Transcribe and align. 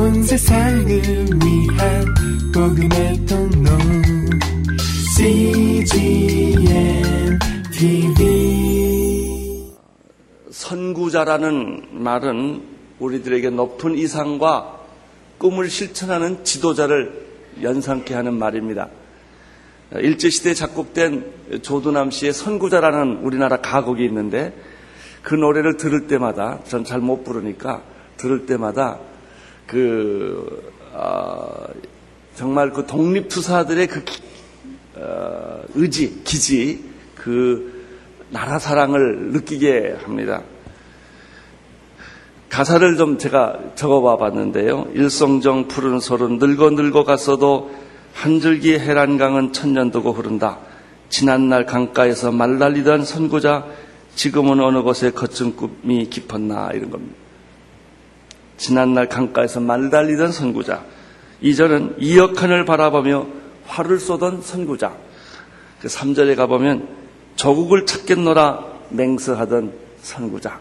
온 0.00 0.22
세상을 0.22 0.88
위한 0.88 2.04
복음의 2.54 3.26
통로 3.26 3.70
CGM 5.14 6.62
TV 7.70 9.70
선구자라는 10.50 12.02
말은 12.02 12.62
우리들에게 12.98 13.50
높은 13.50 13.98
이상과 13.98 14.80
꿈을 15.36 15.68
실천하는 15.68 16.44
지도자를 16.44 17.26
연상케 17.60 18.14
하는 18.14 18.38
말입니다. 18.38 18.88
일제시대에 19.92 20.54
작곡된 20.54 21.60
조두남 21.60 22.10
씨의 22.10 22.32
선구자라는 22.32 23.18
우리나라 23.18 23.60
가곡이 23.60 24.02
있는데 24.06 24.54
그 25.22 25.34
노래를 25.34 25.76
들을 25.76 26.06
때마다 26.06 26.60
전 26.64 26.84
잘 26.84 27.02
못 27.02 27.22
부르니까 27.22 27.82
들을 28.16 28.46
때마다 28.46 28.98
그 29.70 30.72
어, 30.92 31.64
정말 32.34 32.72
그 32.72 32.86
독립투사들의 32.86 33.86
그 33.86 34.04
기, 34.04 34.20
어, 34.96 35.62
의지, 35.74 36.22
기지, 36.24 36.84
그 37.14 37.84
나라 38.30 38.58
사랑을 38.58 39.30
느끼게 39.30 39.98
합니다. 40.02 40.42
가사를 42.48 42.96
좀 42.96 43.16
제가 43.16 43.60
적어봐 43.76 44.16
봤는데요. 44.16 44.88
일성정 44.94 45.68
푸른 45.68 46.00
소른 46.00 46.38
늙어 46.38 46.70
늙어 46.70 47.04
갔어도 47.04 47.70
한 48.12 48.40
줄기 48.40 48.76
해란강은 48.76 49.52
천년두고 49.52 50.12
흐른다. 50.12 50.58
지난날 51.10 51.64
강가에서 51.64 52.32
말달리던 52.32 53.04
선구자 53.04 53.66
지금은 54.16 54.58
어느 54.60 54.82
곳에 54.82 55.12
거친 55.12 55.54
꿈이 55.54 56.10
깊었나 56.10 56.72
이런 56.72 56.90
겁니다. 56.90 57.29
지난날 58.60 59.08
강가에서 59.08 59.60
말 59.60 59.88
달리던 59.88 60.32
선구자 60.32 60.84
이전은 61.40 61.96
이역한을 61.98 62.66
바라보며 62.66 63.26
화를 63.66 63.98
쏘던 63.98 64.42
선구자 64.42 64.94
그 65.80 65.88
3절에 65.88 66.36
가보면 66.36 66.86
조국을 67.36 67.86
찾겠노라 67.86 68.66
맹세하던 68.90 69.72
선구자 70.02 70.60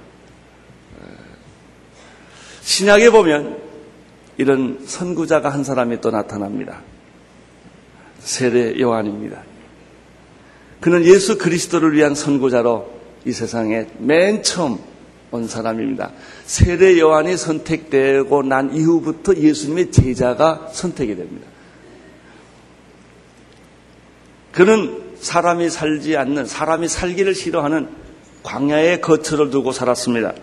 신약에 2.62 3.10
보면 3.10 3.58
이런 4.38 4.80
선구자가 4.86 5.50
한 5.50 5.66
사람이 5.66 6.00
또 6.00 6.12
나타납니다. 6.12 6.82
세례 8.20 8.80
요한입니다. 8.80 9.44
그는 10.80 11.04
예수 11.04 11.38
그리스도를 11.38 11.94
위한 11.94 12.16
선구자로 12.16 12.90
이 13.26 13.34
세상에 13.34 13.88
맨 13.98 14.44
처음 14.44 14.80
온 15.32 15.48
사람입니다. 15.48 16.12
세례 16.46 17.00
요한이 17.00 17.38
선택되고 17.38 18.44
난 18.44 18.74
이후부터 18.74 19.36
예수님의 19.36 19.92
제자가 19.92 20.70
선택이 20.72 21.16
됩니다. 21.16 21.48
그는 24.52 25.04
사람이 25.20 25.70
살지 25.70 26.18
않는, 26.18 26.46
사람이 26.46 26.88
살기를 26.88 27.36
싫어하는 27.36 27.90
광야의 28.44 29.02
거처를 29.02 29.52
두고 29.52 29.72
살았습니다. 29.72 30.34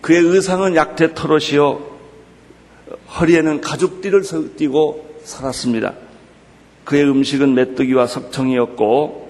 그의 0.00 0.20
의상은 0.22 0.76
약대 0.76 1.12
털옷이요, 1.14 1.98
허리에는 3.18 3.60
가죽띠를 3.60 4.22
띠고 4.56 5.20
살았습니다. 5.24 5.94
그의 6.84 7.04
음식은 7.04 7.54
메뚜기와 7.54 8.06
석청이었고, 8.06 9.27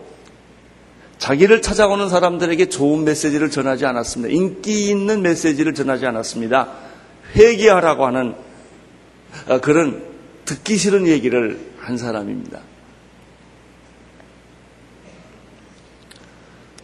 자기를 1.19 1.63
찾아오는 1.63 2.09
사람들에게 2.09 2.69
좋은 2.69 3.05
메시지를 3.05 3.51
전하지 3.51 3.87
않았습니다. 3.87 4.33
인기 4.33 4.89
있는 4.89 5.23
메시지를 5.23 5.75
전하지 5.75 6.07
않았습니다. 6.07 6.73
회개하라고 7.35 8.07
하는 8.07 8.35
어, 9.49 9.61
그런 9.61 10.05
듣기 10.45 10.77
싫은 10.77 11.07
얘기를 11.07 11.59
한 11.79 11.99
사람입니다. 11.99 12.61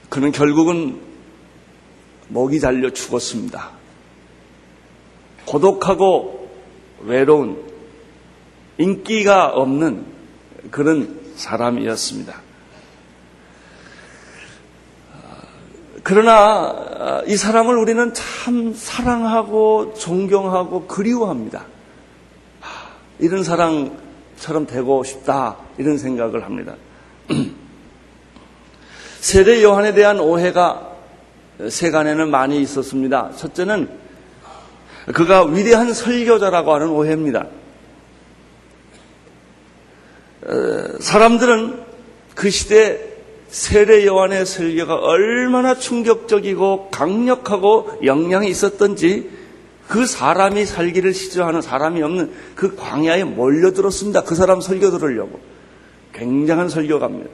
그는 0.09 0.33
결국은 0.33 1.01
목이 2.29 2.61
잘려 2.61 2.91
죽었습니다. 2.91 3.71
고독하고 5.47 6.51
외로운 7.01 7.63
인기가 8.79 9.49
없는 9.49 10.07
그런 10.71 11.21
사람이었습니다. 11.37 12.44
그러나 16.05 17.23
이 17.27 17.35
사람을 17.35 17.79
우리는 17.79 18.13
참 18.13 18.75
사랑하고 18.75 19.95
존경하고 19.95 20.87
그리워합니다. 20.87 21.65
이런 23.19 23.43
사랑처럼 23.43 24.67
되고 24.67 25.03
싶다 25.03 25.57
이런 25.79 25.97
생각을 25.97 26.45
합니다. 26.45 26.75
세례 29.21 29.63
요한에 29.63 29.95
대한 29.95 30.21
오해가 30.21 30.93
세간에는 31.67 32.31
많이 32.31 32.61
있었습니다. 32.61 33.31
첫째는 33.37 33.89
그가 35.15 35.45
위대한 35.45 35.95
설교자라고 35.95 36.75
하는 36.75 36.89
오해입니다. 36.91 37.47
사람들은 41.01 41.83
그 42.35 42.51
시대 42.51 43.14
세례 43.55 44.05
요한의 44.05 44.47
설교가 44.47 44.97
얼마나 44.97 45.79
충격적이고 45.79 46.89
강력하고 46.91 48.01
영향이 48.05 48.49
있었던지 48.49 49.31
그 49.87 50.07
사람이 50.07 50.67
살기를 50.67 51.15
시조하는 51.15 51.63
사람이 51.63 52.03
없는 52.03 52.35
그 52.57 52.75
광야에 52.75 53.23
몰려들었습니다. 53.23 54.25
그 54.25 54.35
사람 54.35 54.61
설교 54.61 54.91
들으려고. 54.91 55.39
굉장한 56.13 56.69
설교가입니다. 56.69 57.31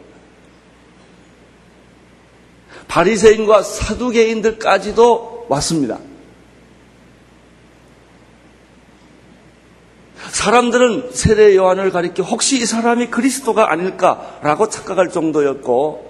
바리새인과 2.87 3.63
사두개인들까지도 3.63 5.47
왔습니다. 5.49 6.01
사람들은 10.29 11.13
세례 11.15 11.57
요한을 11.57 11.91
가리켜 11.91 12.25
혹시 12.25 12.61
이 12.61 12.67
사람이 12.67 13.07
그리스도가 13.07 13.73
아닐까라고 13.73 14.69
착각할 14.69 15.09
정도였고 15.09 16.10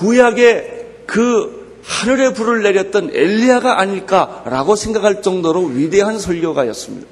구약에 0.00 1.02
그 1.06 1.78
하늘의 1.84 2.32
불을 2.32 2.62
내렸던 2.62 3.10
엘리야가 3.12 3.78
아닐까라고 3.78 4.74
생각할 4.74 5.20
정도로 5.20 5.64
위대한 5.64 6.18
설교가였습니다. 6.18 7.06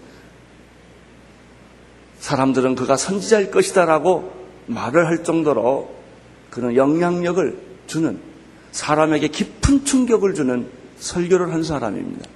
사람들은 2.20 2.76
그가 2.76 2.96
선지자일 2.96 3.50
것이다라고 3.50 4.32
말을 4.66 5.06
할 5.06 5.22
정도로 5.22 5.90
그는 6.50 6.76
영향력을 6.76 7.58
주는 7.86 8.18
사람에게 8.72 9.28
깊은 9.28 9.84
충격을 9.84 10.32
주는 10.32 10.68
설교를 10.98 11.52
한 11.52 11.62
사람입니다. 11.62 12.26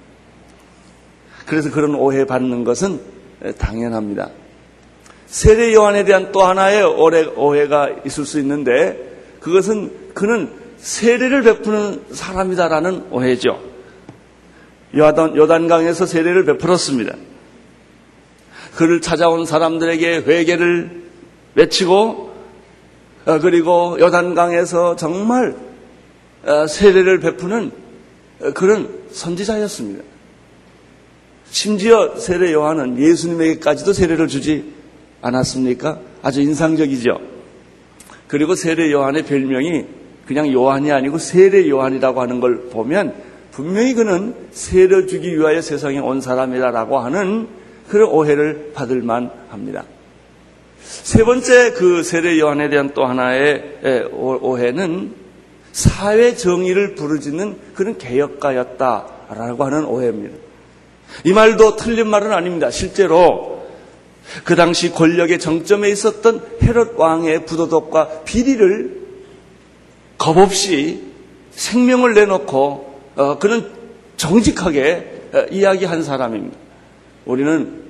그래서 1.47 1.71
그런 1.71 1.95
오해 1.95 2.25
받는 2.25 2.63
것은 2.63 3.01
당연합니다. 3.57 4.29
세례 5.25 5.73
요한에 5.73 6.05
대한 6.05 6.31
또 6.31 6.43
하나의 6.43 6.83
오해가 6.83 7.89
있을 8.05 8.25
수 8.25 8.39
있는데 8.39 9.13
그것은 9.39 10.02
그는 10.13 10.51
세례를 10.77 11.43
베푸는 11.43 12.03
사람이다라는 12.11 13.07
오해죠. 13.11 13.61
요단, 14.95 15.35
요단강에서 15.35 16.05
세례를 16.05 16.45
베풀었습니다. 16.45 17.15
그를 18.75 19.01
찾아온 19.01 19.45
사람들에게 19.45 20.17
회개를 20.17 21.03
외치고 21.55 22.33
어, 23.25 23.39
그리고 23.39 23.97
요단강에서 23.99 24.97
정말 24.97 25.55
어, 26.43 26.67
세례를 26.67 27.19
베푸는 27.19 27.71
어, 28.41 28.51
그런 28.51 28.89
선지자였습니다. 29.11 30.03
심지어 31.49 32.15
세례 32.17 32.51
요한은 32.51 32.99
예수님에게까지도 32.99 33.93
세례를 33.93 34.27
주지 34.27 34.73
않았습니까? 35.21 35.99
아주 36.21 36.41
인상적이죠. 36.41 37.19
그리고 38.27 38.55
세례 38.55 38.91
요한의 38.91 39.23
별명이 39.23 39.85
그냥 40.25 40.51
요한이 40.51 40.91
아니고 40.91 41.17
세례 41.17 41.67
요한이라고 41.69 42.21
하는 42.21 42.39
걸 42.39 42.69
보면 42.69 43.13
분명히 43.51 43.93
그는 43.93 44.35
세례 44.51 45.05
주기 45.05 45.37
위하여 45.37 45.61
세상에 45.61 45.99
온 45.99 46.21
사람이라고 46.21 46.99
하는 46.99 47.47
그런 47.89 48.09
오해를 48.09 48.71
받을 48.73 49.01
만 49.01 49.29
합니다. 49.49 49.83
세 50.81 51.23
번째 51.23 51.73
그 51.73 52.03
세례 52.03 52.39
요한에 52.39 52.69
대한 52.69 52.91
또 52.93 53.05
하나의 53.05 53.79
오해는 54.13 55.13
사회 55.71 56.35
정의를 56.35 56.95
부르짖는 56.95 57.57
그런 57.73 57.97
개혁가였다라고 57.97 59.63
하는 59.63 59.85
오해입니다. 59.85 60.35
이 61.25 61.33
말도 61.33 61.75
틀린 61.75 62.07
말은 62.07 62.31
아닙니다. 62.31 62.71
실제로 62.71 63.63
그 64.43 64.55
당시 64.55 64.91
권력의 64.91 65.39
정점에 65.39 65.89
있었던 65.89 66.41
헤롯 66.63 66.93
왕의 66.97 67.45
부도덕과 67.45 68.21
비리를 68.23 69.02
겁 70.23 70.37
없이 70.37 71.03
생명을 71.51 72.13
내놓고 72.13 73.01
어, 73.17 73.39
그는 73.39 73.69
정직하게 74.15 75.21
어, 75.33 75.45
이야기한 75.51 76.01
사람입니다. 76.01 76.57
우리는 77.25 77.83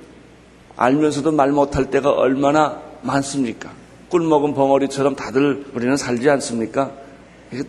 알면서도 0.74 1.30
말 1.30 1.52
못할 1.52 1.92
때가 1.92 2.10
얼마나 2.10 2.82
많습니까? 3.02 3.70
꿀 4.08 4.22
먹은 4.22 4.54
벙어리처럼 4.54 5.14
다들 5.14 5.66
우리는 5.74 5.96
살지 5.96 6.28
않습니까? 6.28 6.90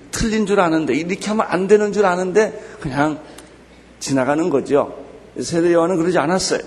틀린 0.10 0.48
줄 0.48 0.60
아는데, 0.60 0.96
이렇게 0.96 1.28
하면 1.28 1.46
안 1.48 1.68
되는 1.68 1.94
줄 1.94 2.08
아는데, 2.08 2.60
그냥 2.80 3.20
지나가는 4.00 4.50
거죠. 4.50 4.98
세례 5.40 5.74
요한은 5.74 5.98
그러지 5.98 6.18
않았어요. 6.18 6.62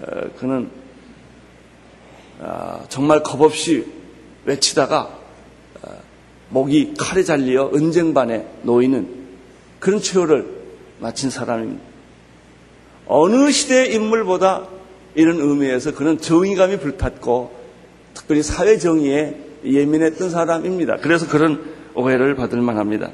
어, 0.00 0.20
그는 0.40 0.68
어, 2.40 2.84
정말 2.88 3.22
겁없이 3.22 3.86
외치다가 4.44 5.02
어, 5.02 5.17
목이 6.50 6.94
칼에 6.98 7.22
잘리어 7.22 7.70
은쟁반에 7.74 8.46
놓이는 8.62 9.08
그런 9.80 10.00
최후를 10.00 10.46
마친 10.98 11.30
사람입니다. 11.30 11.82
어느 13.06 13.50
시대의 13.50 13.94
인물보다 13.94 14.66
이런 15.14 15.40
의미에서 15.40 15.94
그는 15.94 16.18
정의감이 16.18 16.78
불탔고 16.78 17.52
특별히 18.14 18.42
사회 18.42 18.78
정의에 18.78 19.36
예민했던 19.64 20.30
사람입니다. 20.30 20.96
그래서 20.98 21.28
그런 21.28 21.64
오해를 21.94 22.34
받을 22.34 22.60
만합니다. 22.60 23.10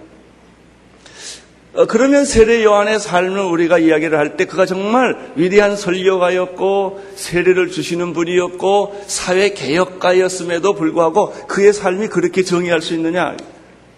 어, 1.74 1.86
그러면 1.86 2.24
세례 2.24 2.62
요한의 2.62 3.00
삶을 3.00 3.40
우리가 3.40 3.78
이야기를 3.78 4.16
할 4.16 4.36
때 4.36 4.44
그가 4.44 4.64
정말 4.64 5.32
위대한 5.34 5.76
설교가였고 5.76 7.00
세례를 7.16 7.70
주시는 7.70 8.12
분이었고 8.12 9.02
사회 9.08 9.50
개혁가였음에도 9.50 10.74
불구하고 10.74 11.32
그의 11.48 11.72
삶이 11.72 12.08
그렇게 12.08 12.42
정의할 12.44 12.80
수 12.80 12.94
있느냐? 12.94 13.36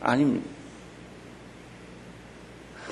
아닙니다. 0.00 0.46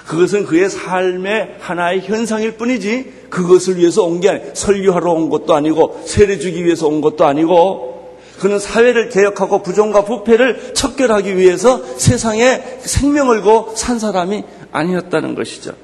그것은 0.07 0.45
그의 0.45 0.69
삶의 0.69 1.57
하나의 1.61 2.01
현상일 2.03 2.53
뿐이지 2.53 3.29
그것을 3.31 3.79
위해서 3.79 4.03
온 4.05 4.21
게 4.21 4.29
아니 4.29 4.43
설교하러 4.53 5.11
온 5.13 5.31
것도 5.31 5.55
아니고 5.55 6.03
세례 6.05 6.39
주기 6.39 6.63
위해서 6.63 6.87
온 6.89 7.01
것도 7.01 7.25
아니고 7.25 8.19
그는 8.39 8.59
사회를 8.59 9.09
개혁하고 9.09 9.63
부정과 9.63 10.05
부패를 10.05 10.75
척결하기 10.75 11.39
위해서 11.39 11.83
세상에 11.97 12.63
생명을 12.81 13.41
고 13.43 13.73
산 13.75 13.99
사람이 13.99 14.45
아니었다는 14.75 15.35
것이죠. 15.35 15.75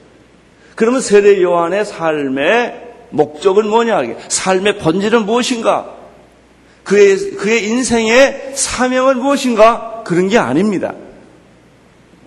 그러면 0.75 1.01
세례 1.01 1.41
요한의 1.41 1.85
삶의 1.87 2.89
목적은 3.11 3.69
뭐냐? 3.69 4.03
삶의 4.29 4.79
본질은 4.79 5.25
무엇인가? 5.27 5.97
그의, 6.85 7.17
그의 7.37 7.69
인생의 7.69 8.53
사명은 8.57 9.19
무엇인가? 9.19 10.03
그런 10.05 10.29
게 10.29 10.39
아닙니다. 10.39 10.95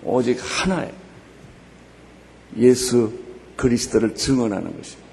오직 0.02 0.38
하나예요. 0.40 0.92
예수 2.58 3.12
그리스도를 3.56 4.14
증언하는 4.14 4.74
것입니다. 4.76 5.04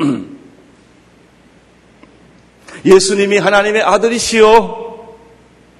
예수님이 2.84 3.38
하나님의 3.38 3.82
아들이시요 3.82 4.89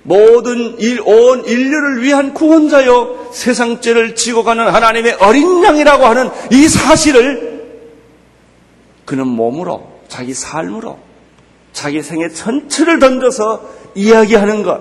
모든 0.03 0.79
일, 0.79 1.01
온 1.05 1.45
인류를 1.45 2.03
위한 2.03 2.33
구원자요 2.33 3.31
세상 3.33 3.81
죄를 3.81 4.15
지고 4.15 4.45
가는 4.45 4.67
하나님의 4.69 5.15
어린 5.21 5.63
양이라고 5.63 6.07
하는 6.07 6.31
이 6.51 6.69
사실을 6.69 7.51
그는 9.05 9.27
몸으로 9.27 10.01
자기 10.09 10.33
삶으로 10.33 10.99
자기 11.73 12.03
생애 12.03 12.29
전체를 12.29 12.99
던져서 12.99 13.81
이야기하는 13.95 14.63
것, 14.63 14.81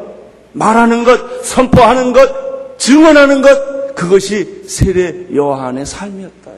말하는 0.54 1.04
것, 1.04 1.46
선포하는 1.46 2.14
것, 2.14 2.78
증언하는 2.78 3.42
것 3.42 3.96
그것이 3.96 4.64
세례 4.68 5.28
요한의 5.36 5.86
삶이었다. 5.86 6.52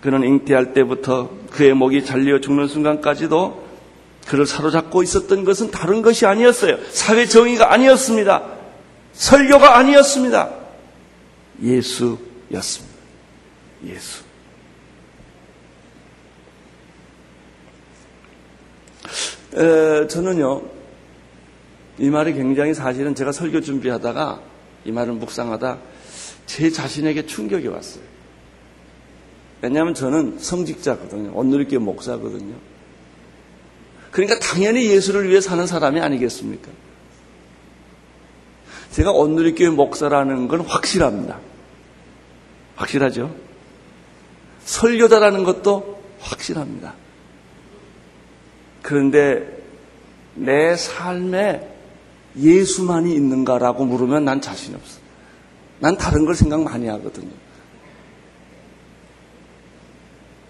그는 0.00 0.22
잉태할 0.24 0.74
때부터 0.74 1.30
그의 1.50 1.74
목이 1.74 2.04
잘려 2.04 2.40
죽는 2.40 2.68
순간까지도 2.68 3.67
그를 4.28 4.44
사로잡고 4.46 5.02
있었던 5.02 5.44
것은 5.44 5.70
다른 5.70 6.02
것이 6.02 6.26
아니었어요. 6.26 6.76
사회 6.90 7.24
정의가 7.24 7.72
아니었습니다. 7.72 8.44
설교가 9.14 9.78
아니었습니다. 9.78 10.54
예수였습니다. 11.62 12.98
예수. 13.86 14.22
에, 19.56 20.06
저는요, 20.08 20.62
이 21.98 22.10
말이 22.10 22.34
굉장히 22.34 22.74
사실은 22.74 23.14
제가 23.14 23.32
설교 23.32 23.62
준비하다가 23.62 24.42
이 24.84 24.92
말을 24.92 25.14
묵상하다 25.14 25.78
제 26.44 26.70
자신에게 26.70 27.24
충격이 27.24 27.66
왔어요. 27.68 28.04
왜냐하면 29.62 29.94
저는 29.94 30.38
성직자거든요. 30.38 31.32
온누리교회 31.34 31.78
목사거든요. 31.78 32.67
그러니까 34.18 34.40
당연히 34.40 34.86
예수를 34.86 35.28
위해 35.28 35.40
사는 35.40 35.64
사람이 35.64 36.00
아니겠습니까? 36.00 36.72
제가 38.90 39.12
온누리교회 39.12 39.70
목사라는 39.70 40.48
건 40.48 40.62
확실합니다. 40.62 41.38
확실하죠? 42.74 43.32
설교자라는 44.64 45.44
것도 45.44 46.02
확실합니다. 46.18 46.94
그런데 48.82 49.62
내 50.34 50.74
삶에 50.74 51.72
예수만이 52.36 53.14
있는가라고 53.14 53.84
물으면 53.84 54.24
난 54.24 54.40
자신이 54.40 54.74
없어. 54.74 54.98
난 55.78 55.96
다른 55.96 56.24
걸 56.24 56.34
생각 56.34 56.60
많이 56.64 56.88
하거든요. 56.88 57.30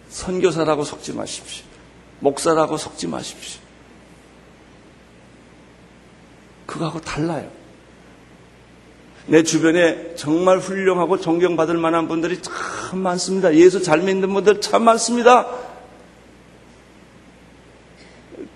선교사라고 0.09 0.85
속지 0.85 1.13
마십시오. 1.13 1.69
목사라고 2.21 2.77
속지 2.77 3.07
마십시오. 3.07 3.61
그거하고 6.67 7.01
달라요. 7.01 7.49
내 9.27 9.43
주변에 9.43 10.15
정말 10.17 10.59
훌륭하고 10.59 11.19
존경받을 11.19 11.77
만한 11.77 12.09
분들이 12.09 12.41
참 12.41 12.99
많습니다. 13.01 13.55
예수 13.55 13.83
잘 13.83 14.01
믿는 14.01 14.33
분들 14.33 14.61
참 14.61 14.85
많습니다. 14.85 15.47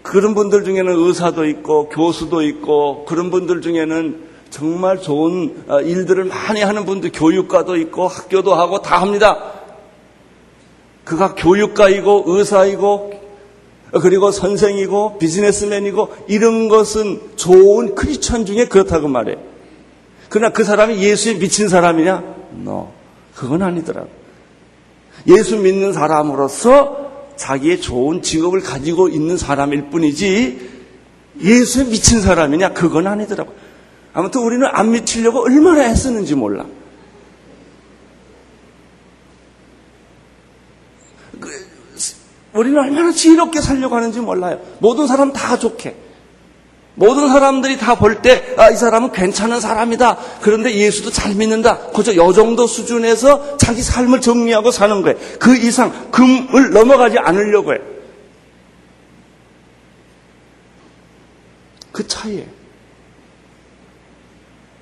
그런 0.03 0.35
분들 0.35 0.65
중에는 0.65 0.95
의사도 0.95 1.47
있고 1.47 1.89
교수도 1.89 2.43
있고 2.43 3.05
그런 3.05 3.31
분들 3.31 3.61
중에는 3.61 4.33
정말 4.51 5.01
좋은 5.01 5.65
어, 5.69 5.81
일들을 5.81 6.25
많이 6.25 6.63
하는 6.63 6.85
분들 6.85 7.13
교육가도 7.13 7.77
있고 7.77 8.09
학교도 8.09 8.55
하고 8.55 8.83
다 8.83 9.01
합니다. 9.01 9.53
그가 11.05 11.35
교육가이고 11.35 12.25
의사이고 12.27 13.22
그리고 14.01 14.31
선생이고 14.31 15.19
비즈니스맨이고 15.19 16.09
이런 16.29 16.69
것은 16.69 17.21
좋은 17.37 17.95
크리스천 17.95 18.47
중에 18.47 18.67
그렇다고 18.67 19.09
말해. 19.09 19.37
그러나 20.29 20.53
그 20.53 20.65
사람이 20.65 21.03
예수에 21.03 21.35
미친 21.35 21.69
사람이냐? 21.69 22.25
No. 22.61 22.89
그건 23.35 23.63
아니더라고. 23.63 24.09
예수 25.27 25.59
믿는 25.59 25.93
사람으로서 25.93 27.11
자기의 27.37 27.81
좋은 27.81 28.23
직업을 28.23 28.61
가지고 28.61 29.09
있는 29.09 29.37
사람일 29.37 29.91
뿐이지 29.91 30.71
예수에 31.43 31.85
미친 31.85 32.21
사람이냐? 32.21 32.73
그건 32.73 33.07
아니더라고. 33.07 33.53
아무튼 34.15 34.43
우리는 34.43 34.67
안 34.71 34.91
미치려고 34.91 35.43
얼마나 35.43 35.91
애쓰는지 35.91 36.35
몰라. 36.35 36.65
우리는 42.55 42.79
얼마나 42.79 43.13
지혜롭게 43.13 43.61
살려고 43.61 43.97
하는지 43.97 44.21
몰라요. 44.21 44.61
모든 44.79 45.07
사람 45.07 45.33
다 45.33 45.59
좋게. 45.59 45.97
모든 46.95 47.29
사람들이 47.29 47.79
다 47.79 47.95
볼 47.95 48.21
때, 48.21 48.55
아, 48.59 48.71
이 48.71 48.77
사람은 48.77 49.13
괜찮은 49.13 49.61
사람이다. 49.61 50.19
그런데 50.43 50.75
예수도 50.75 51.11
잘 51.11 51.35
믿는다. 51.35 51.87
그저 51.95 52.15
요 52.15 52.33
정도 52.35 52.67
수준에서 52.67 53.57
자기 53.57 53.81
삶을 53.81 54.21
정리하고 54.21 54.71
사는 54.71 55.01
거예요. 55.01 55.19
그 55.39 55.57
이상 55.57 56.11
금을 56.11 56.71
넘어가지 56.73 57.19
않으려고 57.19 57.73
해요. 57.73 57.81
그 61.93 62.07
차이에. 62.07 62.47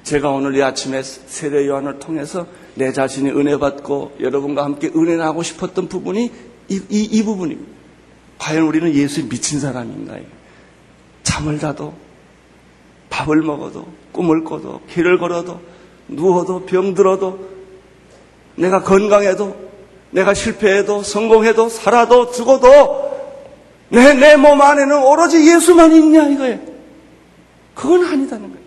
제가 0.03 0.31
오늘 0.31 0.57
이 0.57 0.63
아침에 0.63 1.03
세례 1.05 1.69
요한을 1.69 2.01
통해서 2.01 2.47
내 2.75 2.93
자신이 2.93 3.31
은혜 3.31 3.57
받고 3.59 4.17
여러분과 4.21 4.65
함께 4.65 4.91
은혜 4.97 5.15
나고 5.15 5.45
싶었던 5.45 5.87
부분이 5.89 6.33
이, 6.71 6.81
이, 6.89 7.03
이 7.05 7.23
부분입니다. 7.23 7.71
과연 8.39 8.63
우리는 8.63 8.95
예수에 8.95 9.29
미친 9.29 9.61
사람인가요? 9.61 10.23
잠을 11.23 11.59
자도, 11.59 11.93
밥을 13.11 13.43
먹어도, 13.43 13.87
꿈을 14.13 14.45
꿔도, 14.45 14.81
길을 14.91 15.19
걸어도, 15.19 15.61
누워도, 16.09 16.65
병들어도, 16.65 17.39
내가 18.57 18.83
건강해도, 18.83 19.55
내가 20.11 20.33
실패해도, 20.33 21.03
성공해도, 21.03 21.69
살아도, 21.69 22.31
죽어도, 22.31 23.11
내, 23.91 24.15
내 24.15 24.37
몸 24.37 24.61
안에는 24.63 25.03
오로지 25.03 25.47
예수만 25.53 25.93
있냐, 25.93 26.29
이거예요. 26.29 26.61
그건 27.75 28.05
아니다는 28.05 28.49
거예요. 28.49 28.61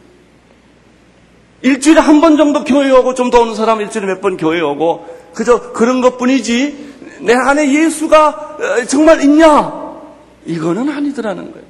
일주일에 1.61 1.99
한 2.01 2.19
번 2.19 2.35
정도 2.35 2.63
교회 2.65 2.91
오고 2.91 3.13
좀 3.13 3.31
더 3.31 3.41
오는 3.41 3.55
사람은 3.55 3.85
일주일에 3.85 4.05
몇 4.07 4.21
번 4.21 4.35
교회 4.37 4.59
오고 4.59 5.05
그저 5.33 5.71
그런 5.71 6.01
것 6.01 6.17
뿐이지 6.17 6.92
내 7.23 7.33
안에 7.33 7.73
예수가 7.73 8.27
어, 8.29 8.85
정말 8.85 9.21
있냐? 9.23 9.83
이거는 10.45 10.89
아니더라는 10.89 11.51
거예요. 11.51 11.67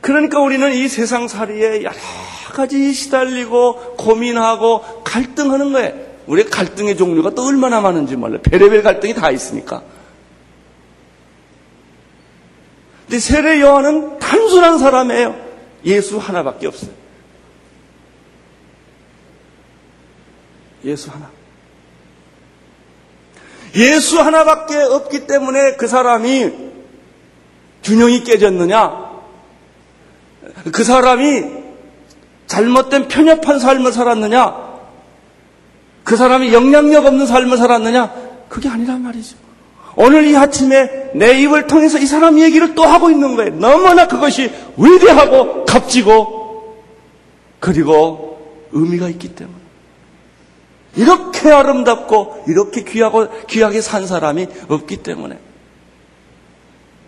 그러니까 0.00 0.40
우리는 0.40 0.72
이 0.72 0.88
세상 0.88 1.28
살이에 1.28 1.82
여러 1.82 1.96
가지 2.52 2.92
시달리고 2.92 3.96
고민하고 3.96 5.02
갈등하는 5.04 5.72
거예요. 5.72 6.10
우리 6.26 6.44
갈등의 6.44 6.96
종류가 6.96 7.30
또 7.30 7.46
얼마나 7.46 7.80
많은지 7.80 8.16
몰라요. 8.16 8.40
별의별 8.42 8.82
갈등이 8.82 9.14
다 9.14 9.30
있으니까. 9.30 9.82
근데 13.06 13.18
세례 13.18 13.60
요한은 13.60 14.20
단순한 14.20 14.78
사람이에요. 14.78 15.36
예수 15.84 16.18
하나밖에 16.18 16.68
없어요. 16.68 16.92
예수 20.84 21.10
하나. 21.10 21.39
예수 23.76 24.20
하나밖에 24.20 24.76
없기 24.76 25.26
때문에 25.26 25.76
그 25.76 25.86
사람이 25.86 26.50
균형이 27.82 28.24
깨졌느냐? 28.24 29.10
그 30.72 30.84
사람이 30.84 31.44
잘못된 32.46 33.08
편협한 33.08 33.58
삶을 33.58 33.92
살았느냐? 33.92 34.70
그 36.04 36.16
사람이 36.16 36.52
영향력 36.52 37.06
없는 37.06 37.26
삶을 37.26 37.56
살았느냐? 37.56 38.12
그게 38.48 38.68
아니란 38.68 39.02
말이죠. 39.02 39.36
오늘 39.96 40.26
이 40.26 40.36
아침에 40.36 41.10
내 41.14 41.40
입을 41.42 41.66
통해서 41.66 41.98
이 41.98 42.06
사람 42.06 42.38
얘기를 42.40 42.74
또 42.74 42.84
하고 42.84 43.10
있는 43.10 43.36
거예요. 43.36 43.54
너무나 43.54 44.08
그것이 44.08 44.50
위대하고 44.76 45.64
값지고 45.64 46.84
그리고 47.60 48.66
의미가 48.72 49.08
있기 49.10 49.34
때문에. 49.34 49.59
이렇게 50.96 51.50
아름답고 51.50 52.44
이렇게 52.48 52.82
귀하고 52.82 53.28
귀하게 53.46 53.80
산 53.80 54.06
사람이 54.06 54.46
없기 54.68 54.98
때문에 54.98 55.38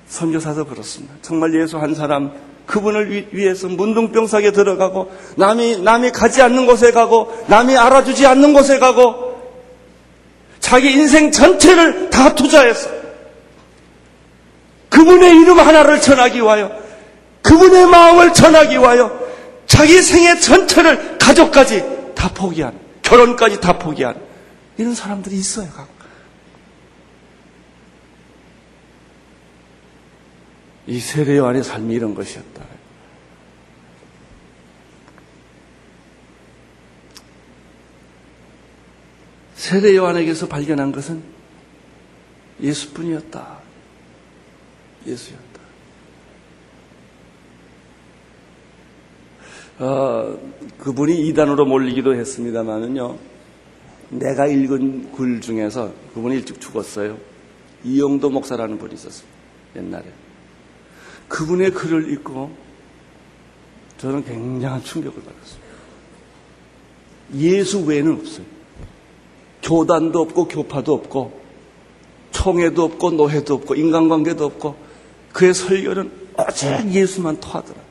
선교사도 0.07 0.67
그렇습니다. 0.67 1.15
정말 1.23 1.55
예수 1.55 1.79
한 1.79 1.95
사람 1.95 2.33
그분을 2.67 3.29
위해서 3.33 3.67
문둥병사에 3.69 4.53
들어가고 4.53 5.11
남이 5.37 5.79
남이 5.79 6.13
가지 6.13 6.43
않는 6.43 6.67
곳에 6.67 6.93
가고 6.93 7.33
남이 7.49 7.77
알아주지 7.77 8.27
않는 8.27 8.53
곳에 8.53 8.79
가고 8.79 9.33
자기 10.61 10.93
인생 10.93 11.33
전체를 11.33 12.11
다 12.11 12.35
투자해서 12.35 12.89
그분의 14.91 15.41
이름 15.41 15.59
하나를 15.59 16.01
전하기 16.01 16.39
위하여 16.39 16.71
그분의 17.43 17.87
마음을 17.87 18.33
전하기 18.33 18.79
위하여 18.79 19.11
자기 19.67 20.01
생애 20.01 20.39
전체를 20.39 21.19
가족까지 21.19 21.83
다 22.15 22.31
포기한 22.33 22.82
결혼까지 23.13 23.61
다 23.61 23.79
포기한 23.79 24.19
이런 24.79 24.95
사람들이 24.95 25.37
있어요. 25.37 25.69
이 30.87 30.99
세례 30.99 31.37
요한의 31.37 31.63
삶이 31.63 31.93
이런 31.93 32.15
것이었다. 32.15 32.65
세례 39.57 39.95
요한에게서 39.95 40.49
발견한 40.49 40.91
것은 40.91 41.23
예수뿐이었다. 42.63 43.59
예수였다. 45.07 45.42
어, 49.79 50.39
그분이 50.79 51.27
이단으로 51.29 51.65
몰리기도 51.65 52.15
했습니다만은요. 52.15 53.17
내가 54.11 54.47
읽은 54.47 55.13
글 55.13 55.41
중에서 55.41 55.93
그분이 56.15 56.37
일찍 56.37 56.61
죽었어요. 56.61 57.17
이영도 57.85 58.31
목사라는 58.31 58.79
분이 58.79 58.95
있었어요. 58.95 59.27
옛날에. 59.77 60.05
그분의 61.29 61.71
글을 61.71 62.13
읽고 62.13 62.51
저는 63.99 64.25
굉장한 64.25 64.83
충격을 64.85 65.23
받았습니다. 65.23 65.73
예수 67.37 67.81
외에는 67.85 68.13
없어요. 68.13 68.45
교단도 69.63 70.21
없고 70.21 70.49
교파도 70.49 70.93
없고 70.93 71.41
총회도 72.33 72.83
없고 72.83 73.13
노회도 73.13 73.55
없고 73.55 73.75
인간관계도 73.75 74.45
없고 74.45 74.77
그의 75.33 75.55
설교는 75.55 76.11
오직 76.37 76.93
예수만 76.93 77.39
토하더라. 77.41 77.82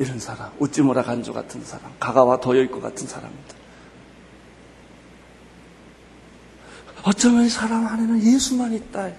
이런 0.00 0.18
사람, 0.18 0.50
우찌모라 0.58 1.02
간주 1.02 1.34
같은 1.34 1.62
사람, 1.62 1.92
가가와 2.00 2.40
도요이코 2.40 2.80
같은 2.80 3.06
사람들. 3.06 3.38
어쩌면 7.02 7.44
이 7.44 7.50
사람 7.50 7.86
안에는 7.86 8.22
예수만 8.22 8.72
있다. 8.72 9.10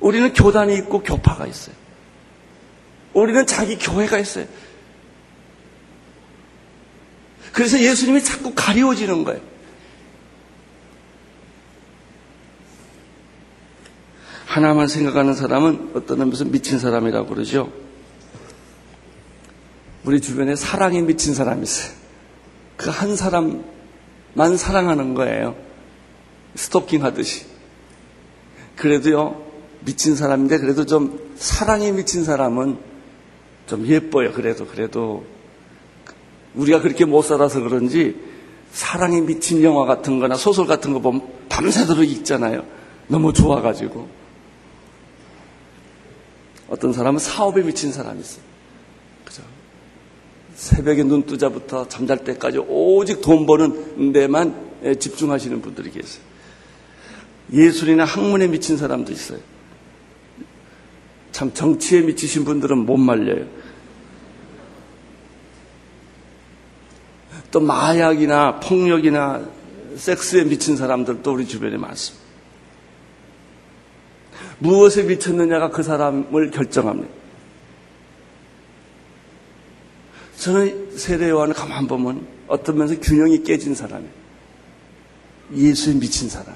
우리는 0.00 0.32
교단이 0.32 0.74
있고 0.78 1.04
교파가 1.04 1.46
있어요. 1.46 1.76
우리는 3.14 3.46
자기 3.46 3.78
교회가 3.78 4.18
있어요. 4.18 4.46
그래서 7.52 7.78
예수님이 7.80 8.24
자꾸 8.24 8.52
가리워지는 8.56 9.22
거예요. 9.22 9.40
하나만 14.46 14.88
생각하는 14.88 15.34
사람은 15.34 15.92
어떤 15.94 16.20
의미에서 16.22 16.44
미친 16.46 16.80
사람이라고 16.80 17.28
그러죠. 17.28 17.87
우리 20.08 20.22
주변에 20.22 20.56
사랑에 20.56 21.02
미친 21.02 21.34
사람이 21.34 21.64
있어요. 21.64 21.92
그 22.78 22.88
한 22.88 23.14
사람만 23.14 24.56
사랑하는 24.56 25.12
거예요. 25.12 25.54
스토킹 26.54 27.04
하듯이. 27.04 27.44
그래도요, 28.76 29.44
미친 29.84 30.16
사람인데 30.16 30.60
그래도 30.60 30.86
좀 30.86 31.34
사랑에 31.36 31.92
미친 31.92 32.24
사람은 32.24 32.78
좀 33.66 33.86
예뻐요. 33.86 34.32
그래도, 34.32 34.66
그래도. 34.66 35.26
우리가 36.54 36.80
그렇게 36.80 37.04
못 37.04 37.20
살아서 37.20 37.60
그런지 37.60 38.16
사랑에 38.72 39.20
미친 39.20 39.62
영화 39.62 39.84
같은 39.84 40.20
거나 40.20 40.36
소설 40.36 40.66
같은 40.66 40.94
거 40.94 41.00
보면 41.00 41.20
밤새도록 41.50 42.02
읽잖아요. 42.02 42.64
너무 43.08 43.34
좋아가지고. 43.34 44.08
어떤 46.70 46.94
사람은 46.94 47.18
사업에 47.18 47.62
미친 47.62 47.92
사람이 47.92 48.20
있어요. 48.20 48.47
새벽에 50.58 51.04
눈 51.04 51.22
뜨자부터 51.22 51.86
잠잘 51.86 52.24
때까지 52.24 52.58
오직 52.66 53.20
돈 53.20 53.46
버는 53.46 54.12
데만 54.12 54.72
집중하시는 54.98 55.62
분들이 55.62 55.92
계세요. 55.92 56.20
예술이나 57.52 58.04
학문에 58.04 58.48
미친 58.48 58.76
사람도 58.76 59.12
있어요. 59.12 59.38
참 61.30 61.54
정치에 61.54 62.00
미치신 62.00 62.44
분들은 62.44 62.76
못 62.76 62.96
말려요. 62.96 63.46
또 67.52 67.60
마약이나 67.60 68.58
폭력이나 68.58 69.48
섹스에 69.94 70.42
미친 70.42 70.76
사람들도 70.76 71.32
우리 71.32 71.46
주변에 71.46 71.76
많습니다. 71.76 72.26
무엇에 74.58 75.04
미쳤느냐가 75.04 75.70
그 75.70 75.84
사람을 75.84 76.50
결정합니다. 76.50 77.17
저는 80.38 80.96
세례 80.96 81.30
요한을 81.30 81.54
가만 81.54 81.86
보면 81.88 82.26
어떤 82.46 82.78
면에서 82.78 83.00
균형이 83.00 83.42
깨진 83.42 83.74
사람이에요. 83.74 84.12
예수에 85.54 85.94
미친 85.94 86.28
사람. 86.28 86.54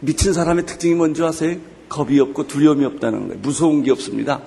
미친 0.00 0.32
사람의 0.32 0.64
특징이 0.64 0.94
뭔지 0.94 1.22
아세요? 1.22 1.58
겁이 1.90 2.18
없고 2.20 2.46
두려움이 2.46 2.84
없다는 2.86 3.28
거예요. 3.28 3.40
무서운 3.40 3.82
게 3.82 3.90
없습니다. 3.90 4.40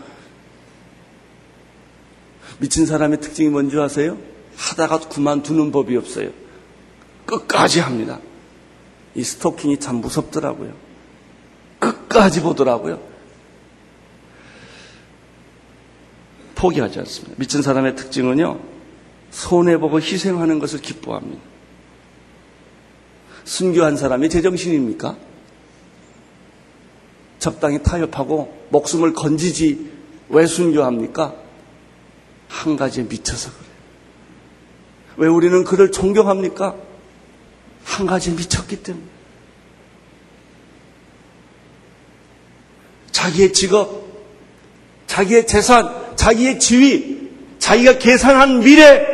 미친 2.60 2.86
사람의 2.86 3.22
특징이 3.22 3.50
뭔지 3.50 3.78
아세요? 3.80 4.18
하다가 4.56 5.02
그만두는 5.10 5.72
법이 5.72 5.96
없어요. 5.98 6.32
끝까지 7.25 7.80
합니다. 7.80 8.20
이 9.13 9.24
스토킹이 9.24 9.80
참 9.80 9.98
무섭더라고요. 9.98 10.74
끝까지 11.80 12.42
보더라고요. 12.42 13.12
포기하지 16.63 17.00
않습니다. 17.00 17.36
미친 17.38 17.62
사람의 17.62 17.98
특징은요, 17.98 18.58
손해보고 19.32 20.00
희생하는 20.00 20.60
것을 20.60 20.79
기뻐합니다. 20.79 21.41
순교한 23.43 23.98
사람이 23.98 24.29
제정신입니까? 24.29 25.17
적당히 27.39 27.84
타협하고 27.84 28.67
목숨을 28.70 29.12
건지지 29.12 29.91
왜 30.29 30.46
순교합니까? 30.46 31.36
한 32.48 32.77
가지에 32.77 33.03
미쳐서 33.03 33.51
그래요. 33.51 33.74
왜 35.17 35.27
우리는 35.27 35.65
그를 35.65 35.91
존경합니까? 35.91 36.77
한 37.84 38.05
가지에 38.08 38.36
미쳤기 38.36 38.84
때문에. 38.84 39.05
자기의 43.12 43.51
직업, 43.51 44.05
자기의 45.08 45.46
재산, 45.46 46.02
자기의 46.15 46.60
지위, 46.60 47.29
자기가 47.60 47.98
계산한 47.98 48.60
미래, 48.60 49.05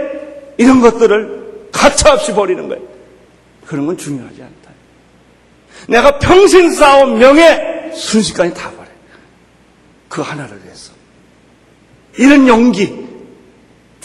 이런 0.57 0.81
것들을 0.81 1.69
가차없이 1.71 2.33
버리는 2.33 2.67
거예요. 2.67 2.83
그런 3.65 3.85
건 3.85 3.97
중요하지 3.97 4.41
않다. 4.41 4.71
내가 5.87 6.19
평생 6.19 6.71
쌓아온 6.71 7.17
명예, 7.17 7.91
순식간에 7.93 8.53
다 8.53 8.69
버려. 8.71 8.87
그 10.09 10.21
하나를 10.21 10.61
위해서. 10.63 10.91
이런 12.17 12.47
용기, 12.47 13.07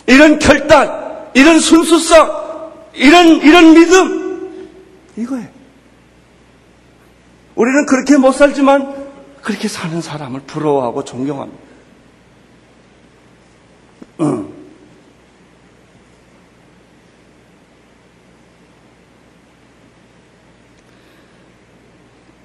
이런 0.07 0.39
결단, 0.39 1.31
이런 1.35 1.59
순수성, 1.59 2.45
이런, 2.95 3.27
이런 3.43 3.75
믿음, 3.75 4.69
이거예요. 5.17 5.49
우리는 7.55 7.87
그렇게 7.87 8.17
못 8.17 8.33
살지만 8.33 8.95
그렇게 9.43 9.69
사는 9.69 10.01
사람을 10.01 10.41
부러워하고 10.47 11.05
존경합니다. 11.05 11.64
응. 14.21 14.55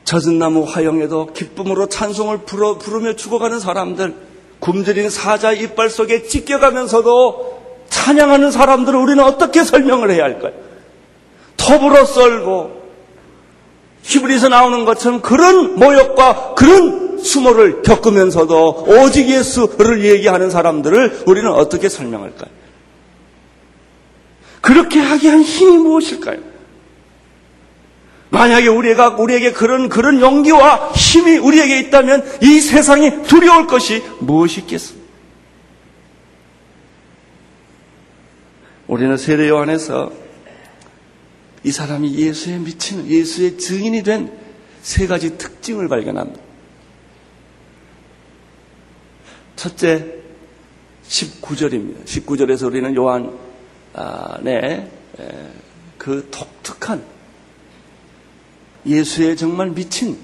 젖은 0.06 0.40
나무 0.40 0.64
화영에도 0.64 1.28
기쁨으로 1.34 1.88
찬송을 1.88 2.40
부르, 2.40 2.80
부르며 2.80 3.16
죽어가는 3.16 3.60
사람들, 3.60 4.16
굶주린 4.60 5.12
사자 5.12 5.52
이빨 5.52 5.92
속에 5.92 6.24
찢겨가면서도 6.24 7.86
찬양하는 7.90 8.50
사람들을 8.50 8.98
우리는 8.98 9.24
어떻게 9.24 9.64
설명을 9.64 10.10
해야 10.10 10.24
할까요? 10.24 10.54
톱으로 11.58 12.06
썰고 12.06 12.80
히브리서 14.02 14.50
나오는 14.50 14.86
것처럼 14.86 15.22
그런 15.22 15.76
모욕과 15.76 16.56
그런 16.56 17.09
수모를 17.24 17.82
겪으면서도 17.82 18.86
오직 18.88 19.30
예수를 19.30 20.04
얘기하는 20.06 20.50
사람들을 20.50 21.24
우리는 21.26 21.50
어떻게 21.52 21.90
설명할까요? 21.90 22.50
그렇게 24.62 25.00
하게 25.00 25.30
한 25.30 25.42
힘이 25.42 25.78
무엇일까요? 25.78 26.40
만약에 28.32 28.68
우리가 28.68 29.16
우리에게 29.18 29.52
그런 29.54 29.90
그런 29.90 30.22
용기와 30.22 30.92
힘이 30.92 31.38
우리에게 31.38 31.80
있다면 31.80 32.24
이 32.44 32.60
세상이 32.60 33.24
두려울 33.24 33.66
것이 33.66 34.04
무엇이 34.20 34.62
있겠습니까? 34.62 35.08
우리는 38.88 39.18
세례 39.18 39.50
요한에서 39.50 40.12
이 41.64 41.72
사람이 41.72 42.16
예수에 42.16 42.58
미치는 42.58 43.08
예수의 43.08 43.58
증인이 43.58 44.04
된 44.04 44.40
세 44.82 45.08
가지 45.08 45.38
특징을 45.38 45.88
발견합니다. 45.88 46.40
첫째, 49.60 50.06
19절입니다. 51.06 52.06
19절에서 52.06 52.68
우리는 52.68 52.96
요한의 52.96 54.90
그 55.98 56.30
독특한 56.32 57.04
예수에 58.86 59.36
정말 59.36 59.72
미친 59.72 60.18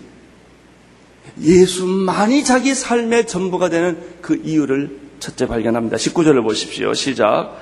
예수만이 1.42 2.46
자기 2.46 2.74
삶의 2.74 3.28
전부가 3.28 3.68
되는 3.68 4.02
그 4.22 4.42
이유를 4.42 4.98
첫째 5.20 5.48
발견합니다. 5.48 5.98
19절을 5.98 6.42
보십시오. 6.42 6.94
시작. 6.94 7.58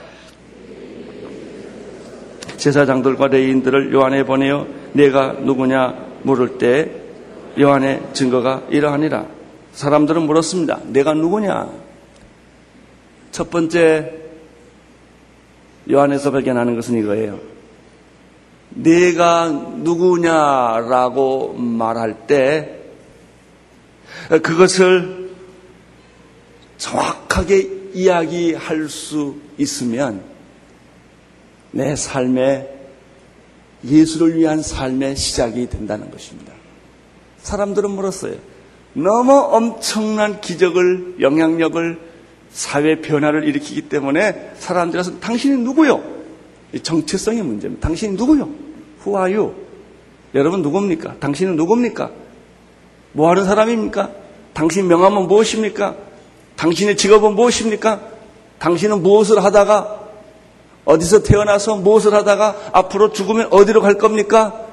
제사장들과 2.58 3.30
레인들을 3.30 3.92
요한에 3.92 4.26
보내어 4.26 4.68
내가 4.92 5.34
누구냐 5.34 6.20
물을 6.22 6.60
때 6.60 6.92
요한의 7.60 8.10
증거가 8.14 8.62
이러하니라. 8.70 9.42
사람들은 9.74 10.24
물었습니다. 10.24 10.82
내가 10.86 11.14
누구냐? 11.14 11.72
첫 13.32 13.50
번째 13.50 14.14
요한에서 15.92 16.32
발견하는 16.32 16.76
것은 16.76 16.98
이거예요. 17.00 17.40
내가 18.70 19.50
누구냐라고 19.50 21.54
말할 21.54 22.28
때 22.28 22.80
그것을 24.30 25.32
정확하게 26.78 27.92
이야기할 27.94 28.90
수 28.90 29.38
있으면 29.58 30.24
내 31.72 31.96
삶에 31.96 32.70
예수를 33.84 34.38
위한 34.38 34.62
삶의 34.62 35.16
시작이 35.16 35.70
된다는 35.70 36.10
것입니다. 36.10 36.54
사람들은 37.40 37.92
물었어요. 37.92 38.53
너무 38.94 39.34
엄청난 39.34 40.40
기적을, 40.42 41.16
영향력을, 41.20 42.00
사회 42.52 43.02
변화를 43.02 43.48
일으키기 43.48 43.84
때문에 43.84 44.52
사람들이 44.58 45.20
당신이 45.20 45.58
누구요? 45.64 46.04
정체성의 46.82 47.42
문제입니다. 47.42 47.88
당신이 47.88 48.16
누구요? 48.16 48.50
You? 49.06 49.54
여러분 50.36 50.62
누굽니까? 50.62 51.16
당신은 51.20 51.56
누굽니까? 51.56 52.12
뭐 53.14 53.30
하는 53.30 53.46
사람입니까? 53.46 54.12
당신 54.54 54.88
명함은 54.88 55.28
무엇입니까? 55.28 55.96
당신의 56.56 56.96
직업은 56.96 57.34
무엇입니까? 57.34 58.02
당신은 58.60 59.02
무엇을 59.02 59.44
하다가 59.44 60.04
어디서 60.86 61.24
태어나서 61.24 61.78
무엇을 61.78 62.14
하다가 62.14 62.70
앞으로 62.72 63.14
죽으면 63.14 63.48
어디로 63.52 63.82
갈 63.82 63.96
겁니까? 63.96 64.68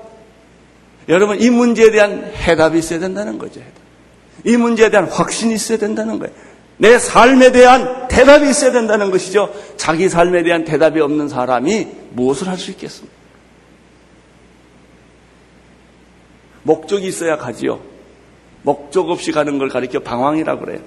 여러분, 1.08 1.40
이 1.40 1.50
문제에 1.50 1.90
대한 1.90 2.30
해답이 2.34 2.78
있어야 2.78 2.98
된다는 2.98 3.38
거죠. 3.38 3.60
이 4.44 4.56
문제에 4.56 4.90
대한 4.90 5.06
확신이 5.06 5.54
있어야 5.54 5.78
된다는 5.78 6.18
거예요. 6.18 6.34
내 6.78 6.98
삶에 6.98 7.52
대한 7.52 8.08
대답이 8.08 8.48
있어야 8.48 8.72
된다는 8.72 9.10
것이죠. 9.10 9.54
자기 9.76 10.08
삶에 10.08 10.42
대한 10.42 10.64
대답이 10.64 11.00
없는 11.00 11.28
사람이 11.28 11.88
무엇을 12.12 12.48
할 12.48 12.56
수 12.56 12.70
있겠습니까? 12.70 13.14
목적이 16.62 17.08
있어야 17.08 17.36
가지요. 17.36 17.80
목적 18.62 19.10
없이 19.10 19.32
가는 19.32 19.58
걸 19.58 19.68
가리켜 19.68 20.00
방황이라고 20.00 20.64
그래요. 20.64 20.80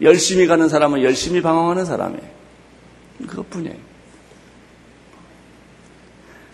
열심히 0.00 0.46
가는 0.46 0.68
사람은 0.68 1.02
열심히 1.02 1.40
방황하는 1.42 1.84
사람이에요. 1.84 2.22
그것뿐이에요. 3.28 3.76